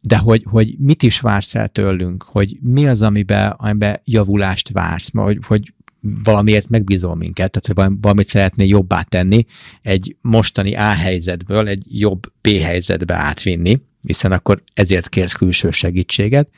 [0.00, 5.10] de hogy, hogy mit is vársz el tőlünk, hogy mi az, amiben, amiben javulást vársz,
[5.12, 5.73] hogy, hogy
[6.24, 9.44] valamiért megbízol minket, tehát hogy valamit szeretnél jobbá tenni,
[9.82, 16.48] egy mostani A helyzetből egy jobb B helyzetbe átvinni, hiszen akkor ezért kérsz külső segítséget,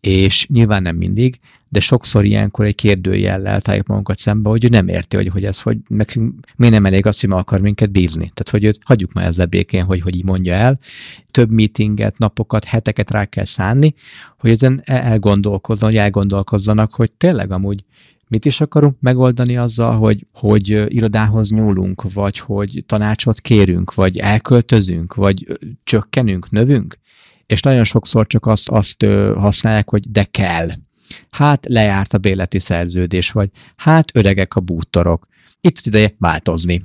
[0.00, 4.88] és nyilván nem mindig, de sokszor ilyenkor egy kérdőjellel találjuk magunkat szembe, hogy ő nem
[4.88, 8.32] érti, hogy, hogy ez, hogy nekünk miért nem elég az, hogy akar minket bízni.
[8.34, 10.78] Tehát, hogy őt hagyjuk már ezzel békén, hogy, hogy így mondja el.
[11.30, 13.94] Több meetinget, napokat, heteket rá kell szánni,
[14.38, 17.84] hogy ezen elgondolkozzon, hogy elgondolkozzanak, hogy tényleg amúgy
[18.28, 25.14] Mit is akarunk megoldani azzal, hogy, hogy irodához nyúlunk, vagy hogy tanácsot kérünk, vagy elköltözünk,
[25.14, 26.98] vagy csökkenünk, növünk?
[27.46, 29.02] És nagyon sokszor csak azt, azt
[29.36, 30.68] használják, hogy de kell.
[31.30, 35.26] hát lejárt a béleti szerződés, vagy hát öregek a bútorok.
[35.60, 36.82] Itt az ideje változni.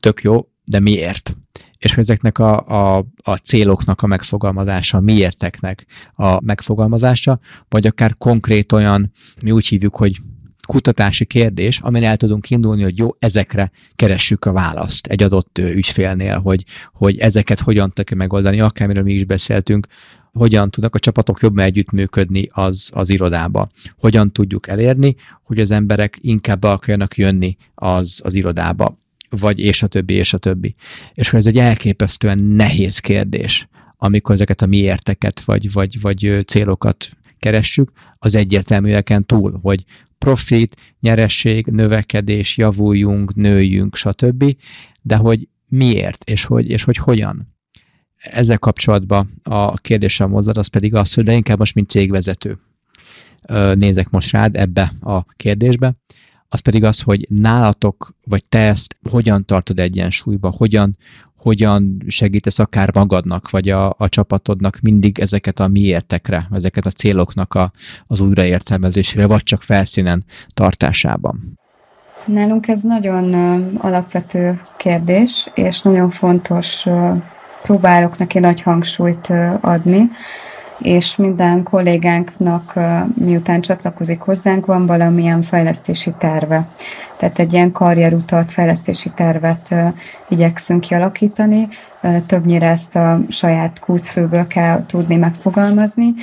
[0.00, 1.36] Tök jó, de miért?
[1.82, 8.16] és hogy ezeknek a, a, a céloknak a megfogalmazása, a miérteknek a megfogalmazása, vagy akár
[8.18, 10.20] konkrét olyan, mi úgy hívjuk, hogy
[10.66, 16.38] kutatási kérdés, amin el tudunk indulni, hogy jó, ezekre keressük a választ egy adott ügyfélnél,
[16.38, 19.86] hogy, hogy ezeket hogyan tudjuk megoldani, akármiről mi is beszéltünk,
[20.32, 23.68] hogyan tudnak a csapatok jobban együttműködni az, az irodába.
[23.96, 29.00] Hogyan tudjuk elérni, hogy az emberek inkább be akarjanak jönni az, az irodába
[29.40, 30.74] vagy és a többi, és a többi.
[31.14, 37.08] És hogy ez egy elképesztően nehéz kérdés, amikor ezeket a miérteket, vagy, vagy, vagy célokat
[37.38, 39.84] keressük, az egyértelműeken túl, hogy
[40.22, 44.56] profit, nyeresség, növekedés, javuljunk, nőjünk, stb.
[45.00, 47.54] De hogy miért, és hogy, és hogy hogyan.
[48.16, 52.58] Ezzel kapcsolatban a kérdésem hozzad, az pedig az, hogy de inkább most, mint cégvezető
[53.74, 55.94] nézek most rád ebbe a kérdésbe,
[56.48, 60.96] az pedig az, hogy nálatok, vagy te ezt hogyan tartod egyensúlyba, hogyan,
[61.42, 67.54] hogyan segítesz akár magadnak, vagy a, a csapatodnak mindig ezeket a miértekre, ezeket a céloknak
[67.54, 67.70] a,
[68.06, 70.24] az újraértelmezésére, vagy csak felszínen
[70.54, 71.58] tartásában?
[72.24, 73.34] Nálunk ez nagyon
[73.76, 76.86] alapvető kérdés, és nagyon fontos,
[77.62, 80.10] próbálok neki nagy hangsúlyt adni,
[80.82, 82.78] és minden kollégánknak,
[83.14, 86.68] miután csatlakozik hozzánk, van valamilyen fejlesztési terve.
[87.16, 89.74] Tehát egy ilyen karrierutat, fejlesztési tervet
[90.28, 91.68] igyekszünk kialakítani.
[92.26, 96.14] Többnyire ezt a saját kútfőből kell tudni megfogalmazni,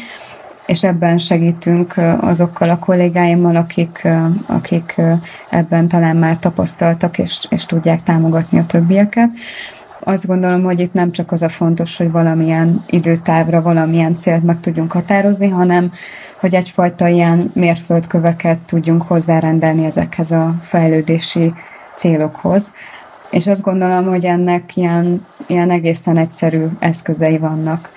[0.66, 4.08] és ebben segítünk azokkal a kollégáimmal, akik,
[4.46, 5.02] akik
[5.50, 9.30] ebben talán már tapasztaltak, és, és tudják támogatni a többieket
[10.10, 14.60] azt gondolom, hogy itt nem csak az a fontos, hogy valamilyen időtávra valamilyen célt meg
[14.60, 15.92] tudjunk határozni, hanem
[16.40, 21.54] hogy egyfajta ilyen mérföldköveket tudjunk hozzárendelni ezekhez a fejlődési
[21.96, 22.74] célokhoz.
[23.30, 27.90] És azt gondolom, hogy ennek ilyen, ilyen egészen egyszerű eszközei vannak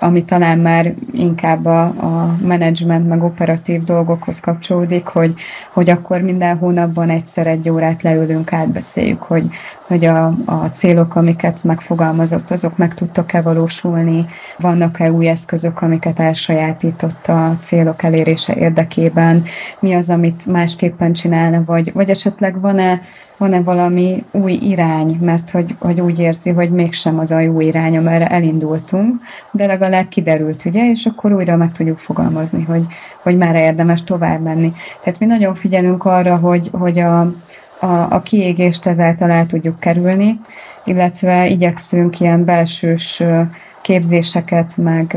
[0.00, 5.34] ami talán már inkább a, a menedzsment meg operatív dolgokhoz kapcsolódik, hogy,
[5.72, 9.48] hogy akkor minden hónapban egyszer egy órát leülünk, átbeszéljük, hogy,
[9.86, 14.26] hogy a, a célok, amiket megfogalmazott, azok meg tudtak-e valósulni,
[14.58, 19.42] vannak-e új eszközök, amiket elsajátított a célok elérése érdekében,
[19.80, 23.00] mi az, amit másképpen csinálna, vagy, vagy esetleg van-e
[23.38, 27.96] van-e valami új irány, mert hogy, hogy úgy érzi, hogy mégsem az a jó irány,
[27.96, 29.20] amerre elindultunk,
[29.50, 32.86] de legalább kiderült, ugye, és akkor újra meg tudjuk fogalmazni, hogy,
[33.22, 34.72] hogy már érdemes tovább menni.
[35.02, 37.20] Tehát mi nagyon figyelünk arra, hogy, hogy a,
[37.80, 40.40] a, a kiégést ezáltal el tudjuk kerülni,
[40.84, 43.22] illetve igyekszünk ilyen belsős
[43.82, 45.16] képzéseket, meg,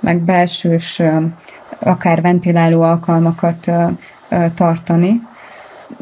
[0.00, 1.02] meg belsős
[1.78, 3.70] akár ventiláló alkalmakat
[4.54, 5.20] tartani,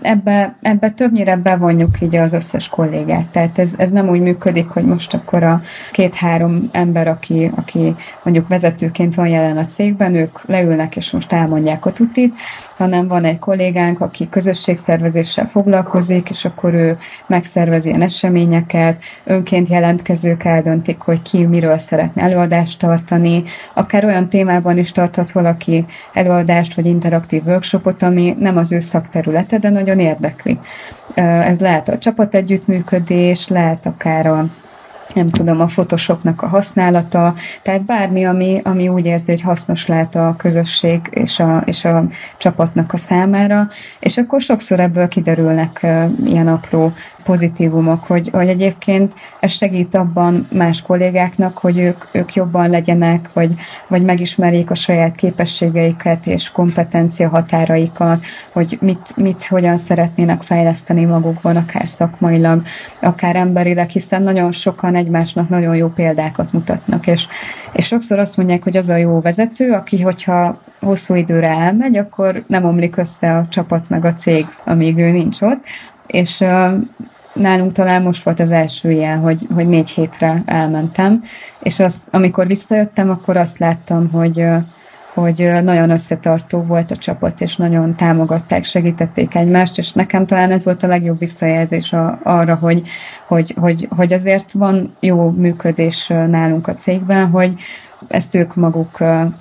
[0.02, 3.26] ebbe, ebbe többnyire bevonjuk így az összes kollégát.
[3.26, 5.62] Tehát ez, ez nem úgy működik, hogy most akkor a
[5.92, 11.86] két-három ember, aki, aki mondjuk vezetőként van jelen a cégben, ők leülnek és most elmondják
[11.86, 12.34] a tutit,
[12.76, 20.44] hanem van egy kollégánk, aki közösségszervezéssel foglalkozik, és akkor ő megszervezi ilyen eseményeket, önként jelentkezők
[20.44, 23.42] eldöntik, hogy ki miről szeretne előadást tartani,
[23.74, 29.58] akár olyan témában is tarthat valaki előadást vagy interaktív workshopot, ami nem az ő szakterülete,
[29.58, 30.58] de nagyon érdekli.
[31.14, 34.46] Ez lehet a csapat együttműködés, lehet akár a
[35.14, 40.14] nem tudom, a Photoshopnak a használata, tehát bármi, ami, ami úgy érzi, hogy hasznos lehet
[40.14, 42.04] a közösség és a, és a
[42.36, 43.68] csapatnak a számára,
[44.00, 45.86] és akkor sokszor ebből kiderülnek
[46.24, 46.92] ilyen apró
[47.24, 53.54] pozitívumok, hogy, hogy egyébként ez segít abban más kollégáknak, hogy ők, ők jobban legyenek, vagy,
[53.88, 61.56] vagy megismerjék a saját képességeiket és kompetencia határaikat, hogy mit, mit hogyan szeretnének fejleszteni magukban,
[61.56, 62.62] akár szakmailag,
[63.00, 67.26] akár emberileg, hiszen nagyon sokan egymásnak nagyon jó példákat mutatnak, és,
[67.72, 72.44] és sokszor azt mondják, hogy az a jó vezető, aki, hogyha hosszú időre elmegy, akkor
[72.46, 75.64] nem omlik össze a csapat meg a cég, amíg ő nincs ott,
[76.06, 76.44] és
[77.34, 81.22] nálunk talán most volt az első ilyen, hogy, hogy négy hétre elmentem,
[81.62, 84.44] és azt, amikor visszajöttem, akkor azt láttam, hogy,
[85.14, 90.64] hogy nagyon összetartó volt a csapat, és nagyon támogatták, segítették egymást, és nekem talán ez
[90.64, 92.82] volt a legjobb visszajelzés a, arra, hogy,
[93.26, 97.54] hogy, hogy, hogy azért van jó működés nálunk a cégben, hogy,
[98.08, 98.98] ezt ők maguk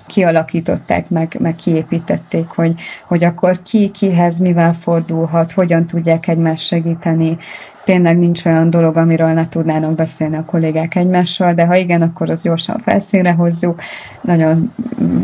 [0.07, 2.74] kialakították, meg, meg kiépítették, hogy,
[3.07, 7.38] hogy akkor ki kihez mivel fordulhat, hogyan tudják egymást segíteni,
[7.84, 12.30] tényleg nincs olyan dolog, amiről ne tudnának beszélni a kollégák egymással, de ha igen, akkor
[12.30, 13.82] az gyorsan felszínre hozzuk.
[14.22, 14.74] Nagyon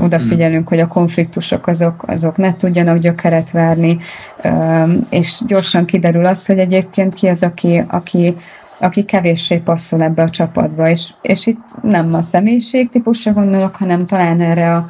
[0.01, 3.97] odafigyelünk, hogy a konfliktusok azok, azok ne tudjanak gyökeret várni,
[5.09, 8.35] és gyorsan kiderül az, hogy egyébként ki az, aki, aki
[8.79, 14.41] aki kevéssé passzol ebbe a csapatba, és, és itt nem a személyiségtípusra gondolok, hanem talán
[14.41, 14.87] erre a,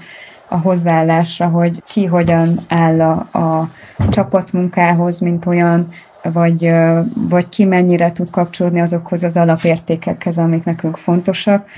[0.47, 3.69] a hozzáállásra, hogy ki hogyan áll a, a
[4.09, 5.87] csapatmunkához, mint olyan,
[6.23, 6.71] vagy,
[7.13, 11.69] vagy ki mennyire tud kapcsolódni azokhoz az alapértékekhez, amik nekünk fontosak,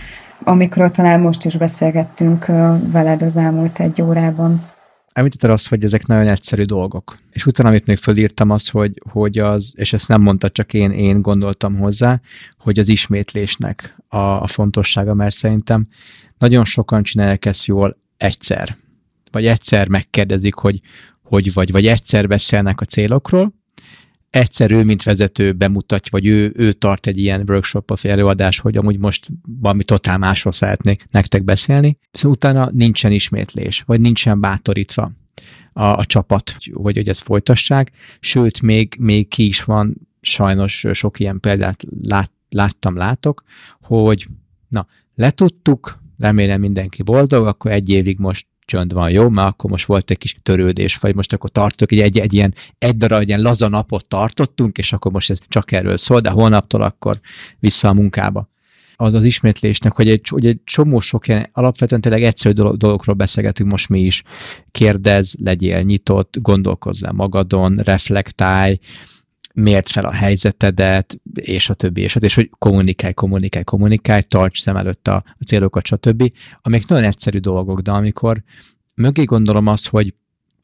[0.43, 2.45] amikről talán most is beszélgettünk
[2.91, 4.70] veled az elmúlt egy órában.
[5.13, 7.17] Említetted azt, hogy ezek nagyon egyszerű dolgok.
[7.31, 10.91] És utána, amit még fölírtam, az, hogy, hogy az, és ezt nem mondta, csak én,
[10.91, 12.21] én gondoltam hozzá,
[12.57, 15.87] hogy az ismétlésnek a, a fontossága, mert szerintem
[16.37, 18.77] nagyon sokan csinálják ezt jól egyszer.
[19.31, 20.79] Vagy egyszer megkérdezik, hogy
[21.31, 23.53] hogy vagy, vagy egyszer beszélnek a célokról,
[24.31, 28.77] egyszer ő, mint vezető bemutatja, vagy ő, ő tart egy ilyen workshop vagy előadás, hogy
[28.77, 29.27] amúgy most
[29.59, 35.11] valami totál másról szeretnék nektek beszélni, viszont utána nincsen ismétlés, vagy nincsen bátorítva
[35.73, 41.19] a, a csapat, hogy, hogy ezt folytassák, sőt, még, még ki is van, sajnos sok
[41.19, 43.43] ilyen példát lát, láttam, látok,
[43.81, 44.27] hogy
[44.67, 49.29] na, letudtuk, remélem mindenki boldog, akkor egy évig most csönd van, jó?
[49.29, 52.53] Mert akkor most volt egy kis törődés, vagy most akkor tartok, egy, egy, egy ilyen
[52.77, 56.81] egy darab, ilyen laza napot tartottunk, és akkor most ez csak erről szól, de holnaptól
[56.81, 57.19] akkor
[57.59, 58.49] vissza a munkába
[58.95, 63.71] az az ismétlésnek, hogy egy, hogy egy csomó sok ilyen alapvetően tényleg egyszerű dologról beszélgetünk
[63.71, 64.23] most mi is.
[64.71, 68.79] Kérdez, legyél nyitott, gondolkozz le magadon, reflektálj,
[69.61, 74.61] mért fel a helyzetedet, és a többi, és, a, és hogy kommunikálj, kommunikálj, kommunikálj, tarts
[74.61, 76.31] szem előtt a, a célokat, stb.
[76.61, 78.43] Amik nagyon egyszerű dolgok, de amikor
[78.95, 80.13] mögé gondolom azt, hogy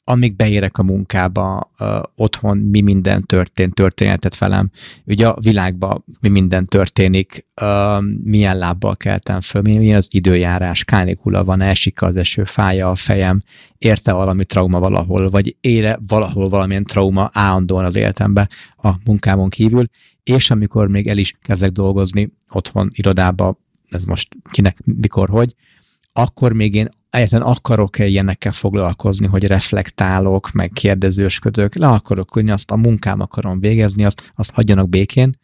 [0.09, 4.69] amíg beérek a munkába, uh, otthon mi minden történt, történetet velem,
[5.05, 11.43] ugye a világban mi minden történik, uh, milyen lábbal keltem föl, milyen az időjárás, kánikula
[11.43, 13.41] van, esik az eső, fája a fejem,
[13.77, 19.85] érte valami trauma valahol, vagy ére valahol valamilyen trauma állandóan az életembe a munkámon kívül,
[20.23, 25.55] és amikor még el is kezdek dolgozni otthon, irodába, ez most kinek, mikor, hogy,
[26.18, 32.72] akkor még én egyáltalán akarok-e ilyenekkel foglalkozni, hogy reflektálok, meg kérdezősködök, le akarok ülni, azt
[32.72, 35.39] a munkám akarom végezni, azt, azt hagyjanak békén,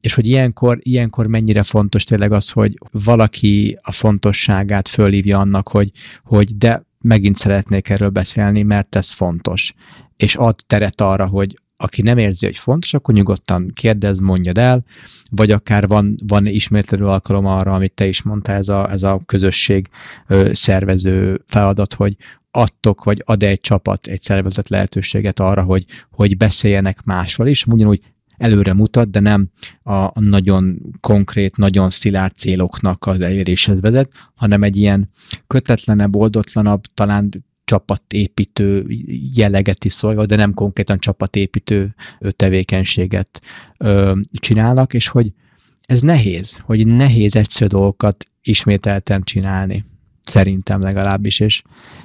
[0.00, 5.90] és hogy ilyenkor, ilyenkor mennyire fontos tényleg az, hogy valaki a fontosságát fölhívja annak, hogy,
[6.24, 9.74] hogy de megint szeretnék erről beszélni, mert ez fontos.
[10.16, 14.84] És ad teret arra, hogy aki nem érzi, hogy fontos, akkor nyugodtan kérdez, mondjad el,
[15.30, 19.20] vagy akár van, van ismétlő alkalom arra, amit te is mondtál, ez a, ez a
[19.26, 19.88] közösség
[20.26, 22.16] ö, szervező feladat, hogy
[22.50, 28.00] adtok, vagy ad egy csapat, egy szervezet lehetőséget arra, hogy, hogy beszéljenek másról is, ugyanúgy
[28.36, 29.48] előre mutat, de nem
[29.82, 35.10] a, a nagyon konkrét, nagyon szilárd céloknak az eléréshez vezet, hanem egy ilyen
[35.46, 37.28] kötetlenebb, oldotlanabb, talán
[37.70, 38.86] csapatépítő
[39.34, 41.94] jelleget is szolgál, de nem konkrétan csapatépítő
[42.36, 43.40] tevékenységet
[43.78, 45.32] ö, csinálnak, és hogy
[45.80, 49.84] ez nehéz, hogy nehéz egyszerű dolgokat ismételten csinálni.
[50.22, 51.62] Szerintem legalábbis, és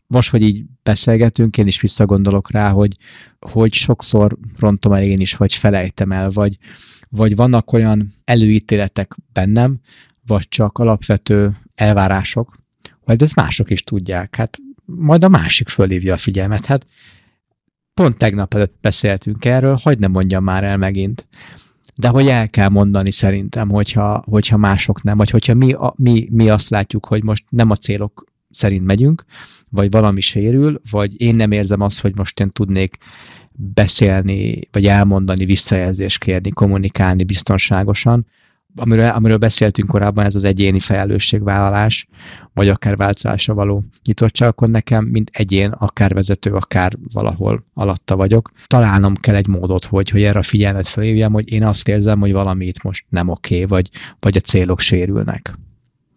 [0.07, 2.91] most, hogy így beszélgetünk, én is visszagondolok rá, hogy,
[3.39, 6.57] hogy sokszor rontom el én is, vagy felejtem el, vagy,
[7.09, 9.79] vagy vannak olyan előítéletek bennem,
[10.25, 12.57] vagy csak alapvető elvárások,
[13.05, 14.35] vagy ezt mások is tudják.
[14.35, 16.65] Hát majd a másik fölhívja a figyelmet.
[16.65, 16.87] Hát
[17.93, 21.27] pont tegnap előtt beszéltünk erről, hogy nem mondjam már el megint.
[21.95, 26.27] De hogy el kell mondani szerintem, hogyha, hogyha mások nem, vagy hogyha mi, a, mi,
[26.31, 29.25] mi azt látjuk, hogy most nem a célok szerint megyünk,
[29.69, 32.97] vagy valami sérül, vagy én nem érzem azt, hogy most én tudnék
[33.51, 38.25] beszélni, vagy elmondani, visszajelzést kérni, kommunikálni biztonságosan,
[38.75, 42.07] amiről, amiről beszéltünk korábban, ez az egyéni felelősségvállalás,
[42.53, 48.51] vagy akár változásra való nyitottság, akkor nekem, mint egyén, akár vezető, akár valahol alatta vagyok,
[48.67, 52.31] találnom kell egy módot, hogy, hogy erre a figyelmet felhívjam, hogy én azt érzem, hogy
[52.31, 55.57] valami itt most nem oké, okay, vagy, vagy a célok sérülnek.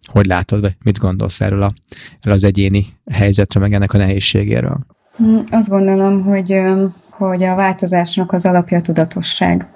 [0.07, 1.73] Hogy látod, vagy mit gondolsz erről, a,
[2.21, 4.87] erről az egyéni helyzetről, meg ennek a nehézségéről?
[5.17, 6.63] Hm, azt gondolom, hogy,
[7.11, 9.67] hogy a változásnak az alapja a tudatosság.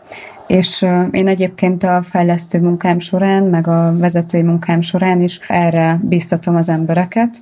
[0.52, 6.56] És én egyébként a fejlesztő munkám során, meg a vezetői munkám során is erre biztatom
[6.56, 7.36] az embereket,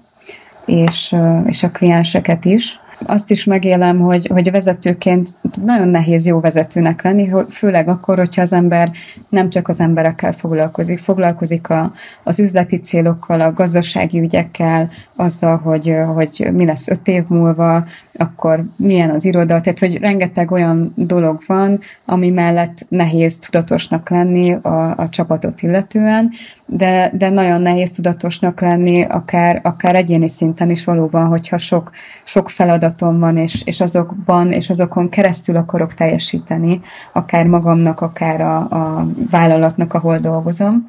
[0.67, 5.29] és, és a klienseket is, azt is megélem, hogy, hogy vezetőként
[5.65, 8.91] nagyon nehéz jó vezetőnek lenni, főleg akkor, hogyha az ember
[9.29, 11.93] nem csak az emberekkel foglalkozik, foglalkozik a,
[12.25, 17.85] az üzleti célokkal, a gazdasági ügyekkel, azzal, hogy, hogy mi lesz öt év múlva,
[18.15, 24.53] akkor milyen az iroda, tehát hogy rengeteg olyan dolog van, ami mellett nehéz tudatosnak lenni
[24.53, 26.31] a, a csapatot illetően,
[26.73, 31.91] de, de nagyon nehéz tudatosnak lenni akár, akár egyéni szinten is valóban, hogyha sok,
[32.25, 36.81] sok feladatom van, és, és azokban, és azokon keresztül akarok teljesíteni,
[37.13, 40.87] akár magamnak, akár a, a vállalatnak, ahol dolgozom.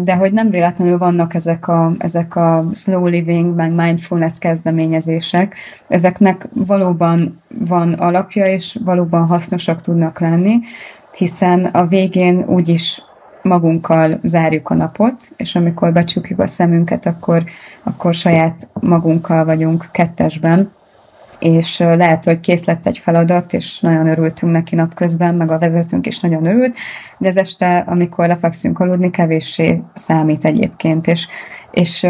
[0.00, 5.56] De hogy nem véletlenül vannak ezek a, ezek a slow living, meg mindfulness kezdeményezések,
[5.88, 10.58] ezeknek valóban van alapja, és valóban hasznosak tudnak lenni,
[11.16, 13.02] hiszen a végén úgyis
[13.46, 17.44] magunkkal zárjuk a napot, és amikor becsukjuk a szemünket, akkor,
[17.82, 20.70] akkor saját magunkkal vagyunk kettesben,
[21.38, 26.06] és lehet, hogy kész lett egy feladat, és nagyon örültünk neki napközben, meg a vezetőnk
[26.06, 26.76] is nagyon örült,
[27.18, 31.28] de ez este, amikor lefekszünk aludni, kevéssé számít egyébként, és,
[31.70, 32.06] és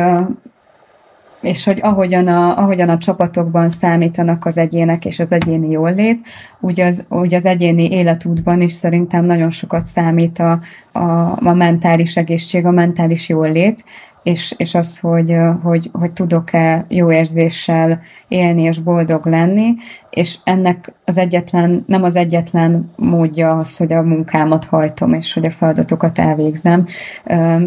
[1.46, 6.20] és hogy ahogyan a, ahogyan a csapatokban számítanak az egyének és az egyéni jólét,
[6.60, 10.60] úgy az, úgy az egyéni életútban is szerintem nagyon sokat számít a,
[10.92, 11.00] a,
[11.48, 13.84] a mentális egészség, a mentális jólét,
[14.26, 19.74] és, és az, hogy, hogy, hogy tudok-e jó érzéssel élni és boldog lenni,
[20.10, 25.44] és ennek az egyetlen, nem az egyetlen módja az, hogy a munkámat hajtom, és hogy
[25.44, 26.86] a feladatokat elvégzem.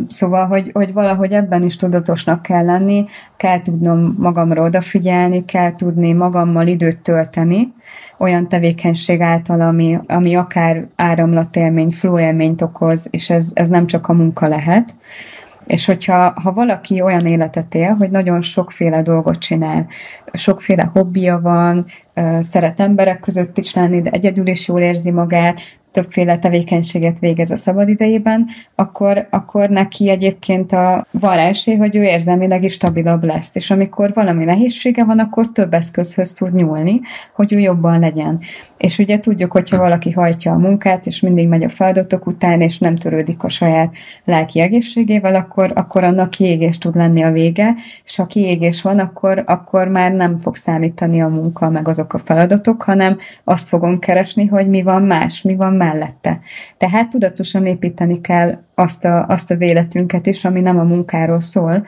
[0.07, 3.05] Szóval, hogy, hogy valahogy ebben is tudatosnak kell lenni,
[3.38, 7.74] kell tudnom magamra odafigyelni, kell tudni magammal időt tölteni,
[8.18, 14.14] olyan tevékenység által, ami, ami akár áramlatélményt, flow okoz, és ez, ez nem csak a
[14.14, 14.95] munka lehet,
[15.70, 19.88] és hogyha ha valaki olyan életet él, hogy nagyon sokféle dolgot csinál,
[20.34, 21.86] sokféle hobbija van,
[22.39, 25.61] szeret emberek között is lenni, de egyedül is jól érzi magát,
[25.91, 32.63] többféle tevékenységet végez a szabadidejében, akkor, akkor neki egyébként a van esély, hogy ő érzelmileg
[32.63, 37.01] is stabilabb lesz, és amikor valami nehézsége van, akkor több eszközhöz tud nyúlni,
[37.35, 38.39] hogy ő jobban legyen.
[38.77, 42.77] És ugye tudjuk, hogyha valaki hajtja a munkát, és mindig megy a feladatok után, és
[42.77, 43.93] nem törődik a saját
[44.25, 47.75] lelki egészségével, akkor, akkor annak kiégés tud lenni a vége,
[48.05, 52.17] és ha kiégés van, akkor, akkor már nem fog számítani a munka, meg azok a
[52.17, 56.39] feladatok, hanem azt fogom keresni, hogy mi van más, mi van mellette.
[56.77, 61.86] Tehát tudatosan építeni kell azt, a, azt az életünket is, ami nem a munkáról szól,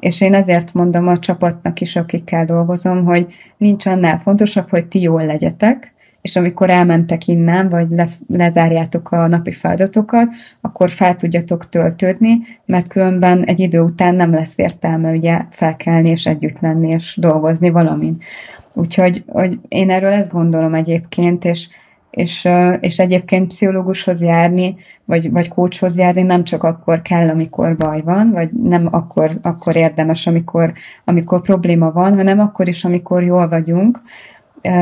[0.00, 3.26] és én ezért mondom a csapatnak is, akikkel dolgozom, hogy
[3.56, 9.26] nincs annál fontosabb, hogy ti jól legyetek, és amikor elmentek innen, vagy le, lezárjátok a
[9.26, 10.28] napi feladatokat,
[10.60, 16.26] akkor fel tudjatok töltődni, mert különben egy idő után nem lesz értelme ugye felkelni és
[16.26, 18.22] együtt lenni és dolgozni valamin.
[18.74, 21.68] Úgyhogy hogy én erről ezt gondolom egyébként, és
[22.14, 22.48] és,
[22.80, 28.30] és egyébként pszichológushoz járni, vagy, vagy coachhoz járni nem csak akkor kell, amikor baj van,
[28.30, 30.72] vagy nem akkor, akkor érdemes, amikor,
[31.04, 34.00] amikor probléma van, hanem akkor is, amikor jól vagyunk,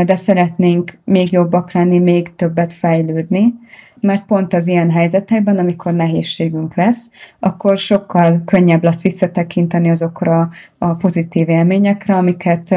[0.04, 3.54] de szeretnénk még jobbak lenni, még többet fejlődni,
[4.00, 10.94] mert pont az ilyen helyzetekben, amikor nehézségünk lesz, akkor sokkal könnyebb lesz visszatekinteni azokra a
[10.94, 12.74] pozitív élményekre, amiket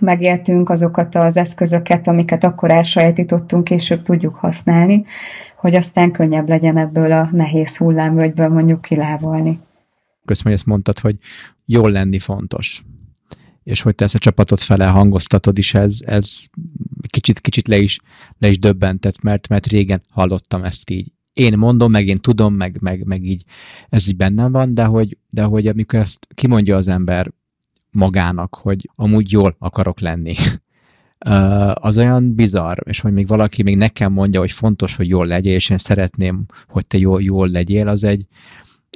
[0.00, 5.04] megéltünk, azokat az eszközöket, amiket akkor elsajátítottunk, később tudjuk használni,
[5.56, 9.58] hogy aztán könnyebb legyen ebből a nehéz hullámvölgyből mondjuk kilávolni.
[10.24, 11.18] Köszönöm, hogy ezt mondtad, hogy
[11.64, 12.82] jól lenni fontos
[13.64, 16.44] és hogy te ezt a csapatot fele hangoztatod is, ez, ez
[17.08, 17.98] kicsit, kicsit le is,
[18.38, 21.12] le is döbbentett, mert, mert régen hallottam ezt így.
[21.32, 23.44] Én mondom, meg én tudom, meg, meg, meg így
[23.88, 27.32] ez így bennem van, de hogy, de hogy amikor ezt kimondja az ember
[27.94, 30.34] magának, hogy amúgy jól akarok lenni,
[31.74, 35.54] az olyan bizarr, és hogy még valaki még nekem mondja, hogy fontos, hogy jól legyél,
[35.54, 38.26] és én szeretném, hogy te jól, jól legyél, az egy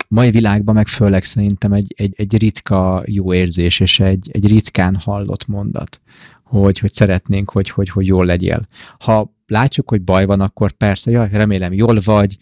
[0.09, 4.95] mai világban meg főleg szerintem egy, egy, egy ritka jó érzés, és egy, egy ritkán
[4.95, 6.01] hallott mondat,
[6.43, 8.69] hogy, hogy szeretnénk, hogy, hogy, hogy jól legyél.
[8.99, 12.37] Ha látjuk, hogy baj van, akkor persze, jaj, remélem jól vagy,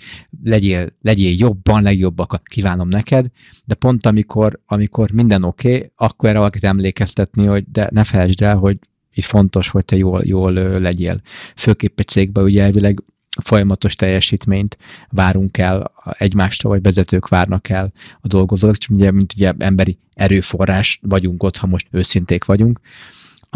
[0.45, 3.27] legyél, legyél jobban, legjobbakat kívánom neked,
[3.65, 8.43] de pont amikor, amikor minden oké, okay, akkor erre valakit emlékeztetni, hogy de ne felejtsd
[8.43, 8.79] el, hogy
[9.13, 11.21] itt fontos, hogy te jól, jól legyél.
[11.57, 13.03] Főképp egy cégben ugye elvileg
[13.43, 14.77] folyamatos teljesítményt
[15.11, 21.01] várunk el egymástól, vagy vezetők várnak el a dolgozók, csak ugye, mint ugye emberi erőforrás
[21.03, 22.81] vagyunk ott, ha most őszinték vagyunk,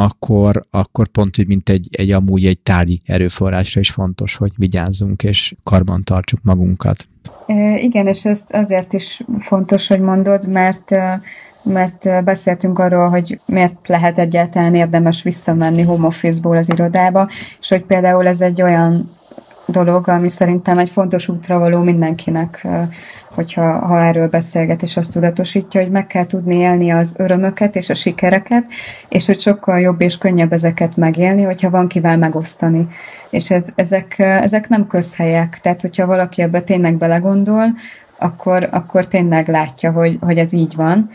[0.00, 5.22] akkor, akkor pont, hogy mint egy, egy amúgy egy tárgyi erőforrásra is fontos, hogy vigyázzunk
[5.22, 7.08] és karban tartsuk magunkat.
[7.76, 10.94] Igen, és ez azért is fontos, hogy mondod, mert
[11.62, 17.28] mert beszéltünk arról, hogy miért lehet egyáltalán érdemes visszamenni home office-ból az irodába,
[17.60, 19.18] és hogy például ez egy olyan
[19.70, 22.66] dolog, ami szerintem egy fontos útra való mindenkinek,
[23.34, 27.90] hogyha ha erről beszélget és azt tudatosítja, hogy meg kell tudni élni az örömöket és
[27.90, 28.64] a sikereket,
[29.08, 32.88] és hogy sokkal jobb és könnyebb ezeket megélni, hogyha van kivel megosztani.
[33.30, 37.74] És ez, ezek, ezek nem közhelyek, tehát hogyha valaki ebbe tényleg belegondol,
[38.18, 41.10] akkor, akkor tényleg látja, hogy, hogy ez így van,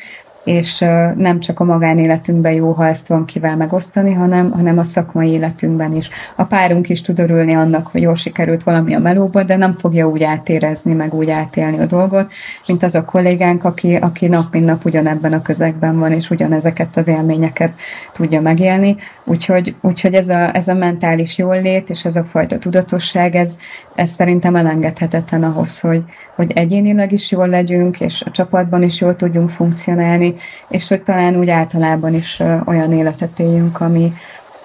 [0.46, 0.80] és
[1.16, 5.96] nem csak a magánéletünkben jó, ha ezt van kivel megosztani, hanem, hanem a szakmai életünkben
[5.96, 6.10] is.
[6.36, 10.08] A párunk is tud örülni annak, hogy jól sikerült valami a melóba, de nem fogja
[10.10, 12.32] úgy átérezni, meg úgy átélni a dolgot,
[12.68, 16.98] mint az a kollégánk, aki, aki nap mint nap ugyanebben a közegben van, és ugyanezeket
[16.98, 17.74] az élményeket
[18.12, 18.96] tudja megélni.
[19.24, 23.58] Úgyhogy, úgyhogy ez, a, ez a mentális jólét, és ez a fajta tudatosság, ez,
[23.96, 26.04] ez szerintem elengedhetetlen ahhoz, hogy,
[26.36, 30.36] hogy egyénileg is jól legyünk, és a csapatban is jól tudjunk funkcionálni,
[30.70, 34.14] és hogy talán úgy általában is olyan életet éljünk, ami,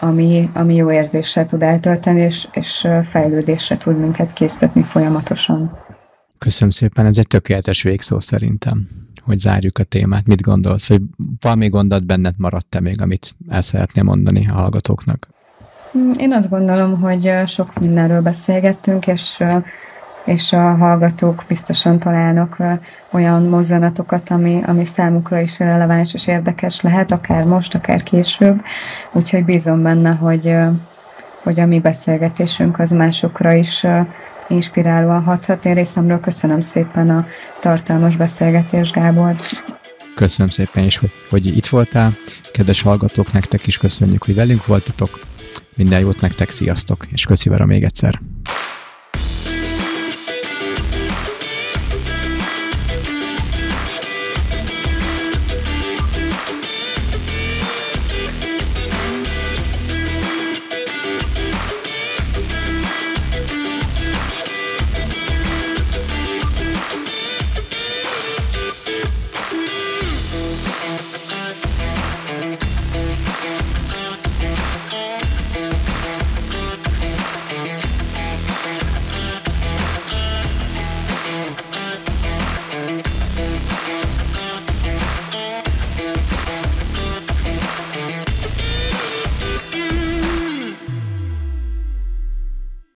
[0.00, 5.78] ami, ami jó érzéssel tud eltölteni, és, és fejlődésre tud minket késztetni folyamatosan.
[6.38, 8.88] Köszönöm szépen, ez egy tökéletes végszó szerintem,
[9.22, 10.26] hogy zárjuk a témát.
[10.26, 10.86] Mit gondolsz?
[10.86, 11.02] Vagy
[11.40, 15.28] valami gondot benned maradt-e még, amit el szeretném mondani a hallgatóknak?
[16.18, 19.44] Én azt gondolom, hogy sok mindenről beszélgettünk, és
[20.24, 22.56] és a hallgatók biztosan találnak
[23.10, 28.62] olyan mozzanatokat, ami, ami számukra is releváns és érdekes lehet, akár most, akár később.
[29.12, 30.54] Úgyhogy bízom benne, hogy,
[31.42, 33.86] hogy a mi beszélgetésünk az másokra is
[34.48, 35.64] inspirálóan hathat.
[35.64, 37.26] Én részemről köszönöm szépen a
[37.60, 39.34] tartalmas beszélgetést, Gábor.
[40.14, 42.12] Köszönöm szépen is, hogy, hogy itt voltál.
[42.52, 45.29] Kedves hallgatók, nektek is köszönjük, hogy velünk voltatok.
[45.80, 48.20] Minden jót nektek, sziasztok, és köszi Vera még egyszer.